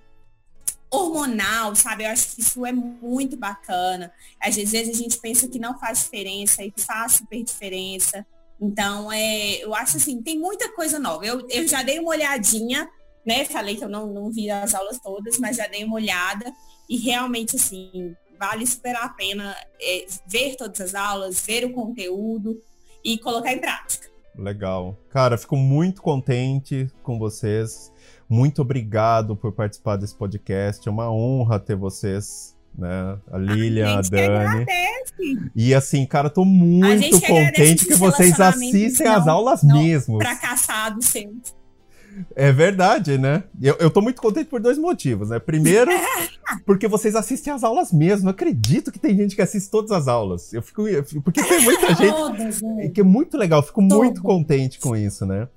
[0.90, 2.04] hormonal, sabe?
[2.04, 4.12] Eu acho que isso é muito bacana.
[4.40, 8.24] Às vezes a gente pensa que não faz diferença e faz super diferença.
[8.60, 11.26] Então, é, eu acho assim, tem muita coisa nova.
[11.26, 12.88] Eu, eu já dei uma olhadinha,
[13.26, 13.44] né?
[13.44, 16.52] Falei que eu não, não vi as aulas todas, mas já dei uma olhada.
[16.88, 22.60] E realmente, assim, vale super a pena é, ver todas as aulas, ver o conteúdo
[23.02, 24.13] e colocar em prática.
[24.36, 24.96] Legal.
[25.10, 27.92] Cara, fico muito contente com vocês.
[28.28, 30.86] Muito obrigado por participar desse podcast.
[30.88, 33.18] É uma honra ter vocês, né?
[33.30, 34.66] A Lilian, a, a Dani.
[35.54, 40.18] E assim, cara, tô muito contente que vocês assistem as aulas não, mesmo.
[40.18, 41.52] Fracassado sempre.
[42.34, 43.44] É verdade, né?
[43.60, 45.38] Eu, eu tô muito contente por dois motivos, né?
[45.38, 45.90] Primeiro,
[46.66, 48.24] porque vocês assistem as aulas mesmo.
[48.24, 50.52] Não acredito que tem gente que assiste todas as aulas.
[50.52, 50.84] Eu fico.
[51.22, 52.90] Porque tem muita gente.
[52.90, 55.48] que é muito legal, eu fico muito contente com isso, né?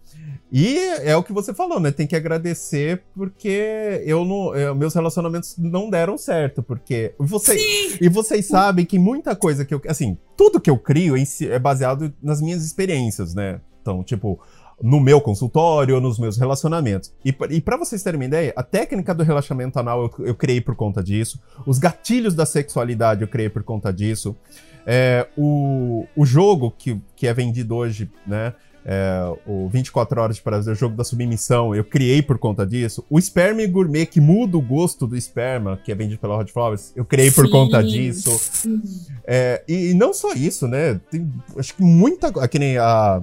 [0.52, 1.92] E é o que você falou, né?
[1.92, 7.98] Tem que agradecer porque eu não, eu, meus relacionamentos não deram certo, porque você Sim.
[8.00, 12.14] e vocês sabem que muita coisa que eu, assim, tudo que eu crio é baseado
[12.24, 13.60] nas minhas experiências, né?
[13.82, 14.40] Então, tipo,
[14.82, 17.12] no meu consultório, nos meus relacionamentos.
[17.26, 20.62] E, e para vocês terem uma ideia, a técnica do relaxamento anal eu, eu, criei
[20.62, 24.36] por conta disso, os gatilhos da sexualidade eu criei por conta disso,
[24.86, 28.54] é, o, o jogo que, que é vendido hoje, né?
[28.88, 33.04] é, o 24 Horas de Prazer, o jogo da submissão, eu criei por conta disso.
[33.10, 36.94] O Sperma Gourmet, que muda o gosto do esperma, que é vendido pela Hot Flowers,
[36.96, 38.32] eu criei por conta disso.
[39.26, 41.02] É, e, e, não só isso, né?
[41.12, 42.32] Tem, acho que muita.
[42.48, 43.22] Que nem a,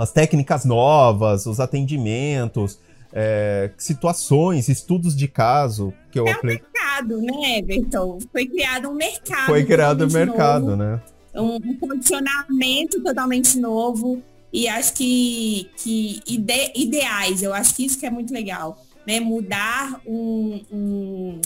[0.00, 2.78] as técnicas novas, os atendimentos.
[3.12, 8.18] É, situações, estudos de caso que eu é um mercado, né, Everton?
[8.30, 9.46] Foi criado um mercado.
[9.46, 11.02] Foi criado um mercado, novo, né?
[11.34, 14.22] Um, um condicionamento totalmente novo
[14.52, 19.18] e acho que, que ide, ideais, eu acho que isso que é muito legal, né?
[19.18, 21.40] Mudar um, um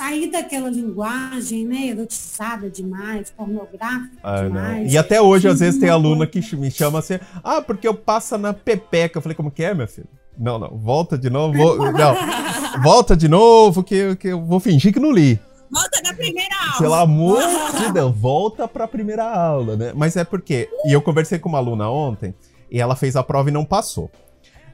[0.00, 4.84] sair daquela linguagem, né, erotizada demais, pornográfica ah, demais.
[4.86, 4.92] Não.
[4.92, 8.38] E até hoje, às vezes, tem aluna que me chama assim, ah, porque eu passo
[8.38, 9.18] na pepeca.
[9.18, 10.08] Eu falei, como que é, meu filho?
[10.38, 12.14] Não, não, volta de novo, vou, não,
[12.82, 15.38] volta de novo, que, que eu vou fingir que não li.
[15.70, 16.78] Volta na primeira aula.
[16.78, 17.42] Pelo amor
[17.78, 19.92] de Deus, volta pra primeira aula, né?
[19.94, 22.34] Mas é porque, e eu conversei com uma aluna ontem,
[22.70, 24.10] e ela fez a prova e não passou.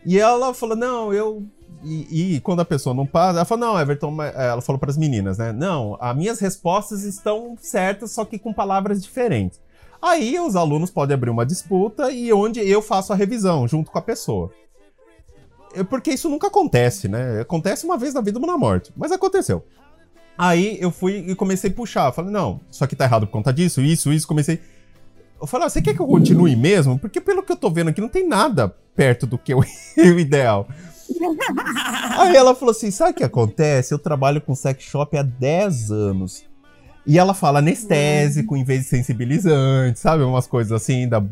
[0.07, 1.45] E ela falou: não, eu.
[1.89, 4.97] E, quando a pessoa não passa, ela falou: não, Everton, é, ela falou para as
[4.97, 5.53] meninas, né?
[5.53, 9.61] Não, as minhas respostas estão certas, só que com palavras diferentes.
[10.03, 13.99] Aí os alunos podem abrir uma disputa e onde eu faço a revisão junto com
[13.99, 14.51] a pessoa.
[15.89, 17.41] Porque isso nunca acontece, né?
[17.41, 18.93] Acontece uma vez na vida ou na morte.
[18.97, 19.64] Mas aconteceu.
[20.39, 22.12] Aí eu fui e comecei a puxar.
[22.12, 24.26] Falei, não, isso aqui tá errado por conta disso, isso, isso.
[24.26, 24.61] Comecei.
[25.41, 26.99] Eu falei, ah, você quer que eu continue mesmo?
[26.99, 29.64] Porque pelo que eu tô vendo aqui, não tem nada perto do que o
[30.18, 30.66] ideal.
[32.19, 33.93] Aí ela falou assim: sabe o que acontece?
[33.93, 36.45] Eu trabalho com sex shop há 10 anos.
[37.07, 40.25] E ela fala anestésico em vez de sensibilizante, sabe?
[40.25, 41.23] Umas coisas assim da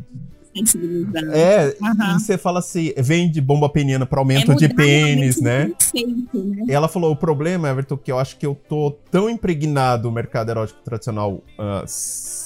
[1.33, 2.16] é, uhum.
[2.16, 5.66] e você fala assim, vende bomba peniana para aumento é de pênis, né?
[5.66, 5.75] né?
[6.68, 10.14] E ela falou, o problema, Everton, que eu acho que eu tô tão impregnado no
[10.14, 11.85] mercado erótico tradicional, uh,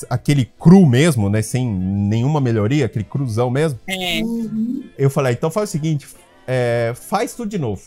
[0.09, 1.43] aquele cru mesmo, né?
[1.43, 3.79] Sem nenhuma melhoria, aquele cruzão mesmo.
[3.87, 4.21] É.
[4.97, 6.09] Eu falei, então faz o seguinte,
[6.51, 7.83] é, faz tudo de novo.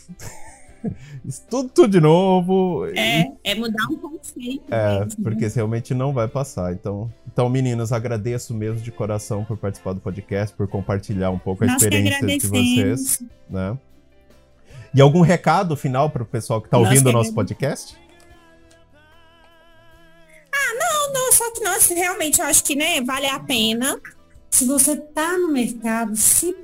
[1.26, 2.86] Estudo tudo de novo.
[2.94, 3.32] É, e...
[3.42, 4.72] é mudar um conceito.
[4.72, 5.10] É, mesmo.
[5.10, 5.16] Né?
[5.22, 6.72] porque realmente não vai passar.
[6.72, 11.64] Então, então, meninas, agradeço mesmo de coração por participar do podcast, por compartilhar um pouco
[11.64, 13.22] a Nós experiência de vocês.
[13.50, 13.76] Né?
[14.94, 17.96] E algum recado final para o pessoal que está ouvindo o nosso podcast?
[20.52, 24.00] Ah, não, não, só que nós realmente eu acho que né, vale a pena.
[24.50, 26.54] Se você está no mercado, se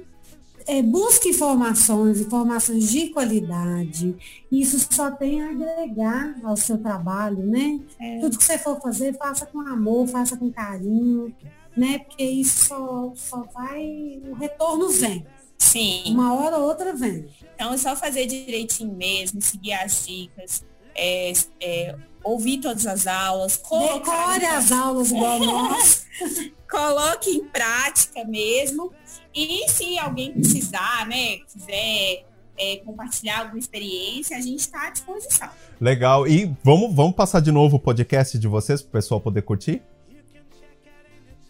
[0.69, 4.15] é, busque informações, informações de qualidade.
[4.53, 7.81] Isso só tem a agregar ao seu trabalho, né?
[7.99, 8.21] É.
[8.21, 11.35] Tudo que você for fazer, faça com amor, faça com carinho.
[11.75, 12.01] né?
[12.01, 15.25] Porque isso só, só vai, o retorno vem.
[15.57, 16.03] Sim.
[16.09, 17.27] Uma hora ou outra vem.
[17.55, 20.65] Então é só fazer direitinho mesmo, seguir as dicas,
[20.95, 26.07] é, é, ouvir todas as aulas, Decore as aulas igual nós.
[26.71, 28.93] coloque em prática mesmo.
[29.41, 32.27] E se alguém precisar, né, quiser
[32.59, 35.49] é, compartilhar alguma experiência, a gente está à disposição.
[35.81, 36.27] Legal.
[36.27, 39.81] E vamos, vamos passar de novo o podcast de vocês para o pessoal poder curtir?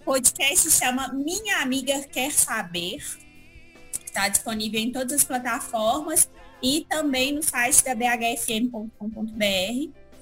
[0.00, 3.02] O podcast chama Minha Amiga Quer Saber.
[4.04, 6.28] Está disponível em todas as plataformas
[6.62, 8.98] e também no site da bhfm.com.br.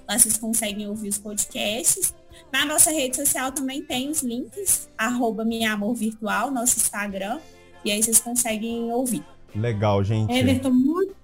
[0.08, 2.14] Lá vocês conseguem ouvir os podcasts.
[2.52, 7.40] Na nossa rede social também tem os links, arroba Minha Amor Virtual, nosso Instagram,
[7.86, 9.22] e aí vocês conseguem ouvir.
[9.54, 10.32] Legal, gente.
[10.32, 11.14] Everton, muito,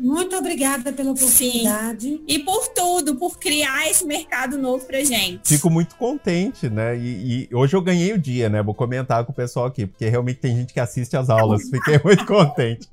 [0.00, 2.08] muito obrigada pela oportunidade.
[2.08, 2.24] Sim.
[2.26, 5.40] E por tudo, por criar esse mercado novo pra gente.
[5.44, 6.96] Fico muito contente, né?
[6.96, 8.62] E, e, hoje eu ganhei o dia, né?
[8.62, 11.62] Vou comentar com o pessoal aqui, porque realmente tem gente que assiste as aulas.
[11.70, 12.88] Fiquei muito contente.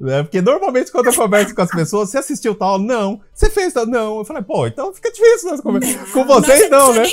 [0.00, 0.22] Né?
[0.22, 2.78] Porque normalmente quando eu converso com as pessoas, você assistiu tal?
[2.78, 3.20] Não.
[3.32, 3.86] Você fez tal?
[3.86, 4.18] Não.
[4.18, 6.10] Eu falei, pô, então fica difícil nós conversar.
[6.12, 7.04] Com vocês não, né?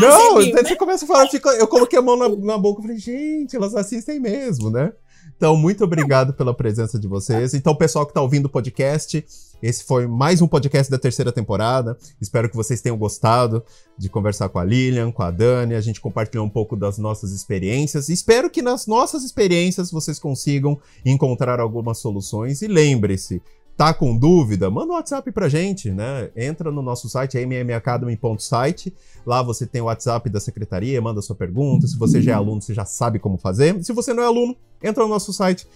[0.00, 0.62] Não, viu, né?
[0.62, 1.28] você começa a falar,
[1.58, 4.92] eu coloquei a mão na, na boca e falei, gente, elas assistem mesmo, né?
[5.36, 7.54] Então, muito obrigado pela presença de vocês.
[7.54, 9.24] Então, pessoal que está ouvindo o podcast,
[9.62, 11.96] esse foi mais um podcast da terceira temporada.
[12.20, 13.64] Espero que vocês tenham gostado
[13.96, 15.74] de conversar com a Lilian, com a Dani.
[15.74, 18.08] A gente compartilhou um pouco das nossas experiências.
[18.08, 22.62] Espero que nas nossas experiências vocês consigam encontrar algumas soluções.
[22.62, 23.42] E lembre-se,
[23.76, 26.30] tá com dúvida, manda um WhatsApp pra gente, né?
[26.36, 28.94] Entra no nosso site, mmacademy.site.
[29.26, 31.86] Lá você tem o WhatsApp da secretaria, manda sua pergunta.
[31.86, 33.82] Se você já é aluno, você já sabe como fazer.
[33.82, 35.66] Se você não é aluno, entra no nosso site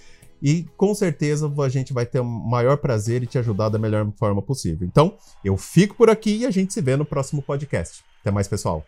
[0.42, 4.06] e com certeza a gente vai ter o maior prazer e te ajudar da melhor
[4.16, 4.86] forma possível.
[4.86, 8.04] Então, eu fico por aqui e a gente se vê no próximo podcast.
[8.20, 8.84] Até mais, pessoal.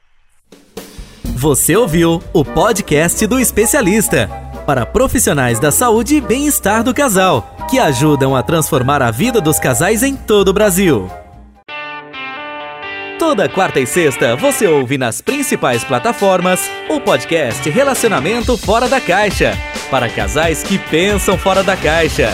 [1.37, 7.79] Você ouviu o podcast do especialista para profissionais da saúde e bem-estar do casal, que
[7.79, 11.11] ajudam a transformar a vida dos casais em todo o Brasil.
[13.19, 19.57] Toda quarta e sexta você ouve nas principais plataformas o podcast Relacionamento Fora da Caixa
[19.91, 22.31] para casais que pensam fora da caixa.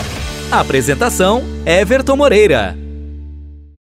[0.51, 2.86] Apresentação: Everton Moreira.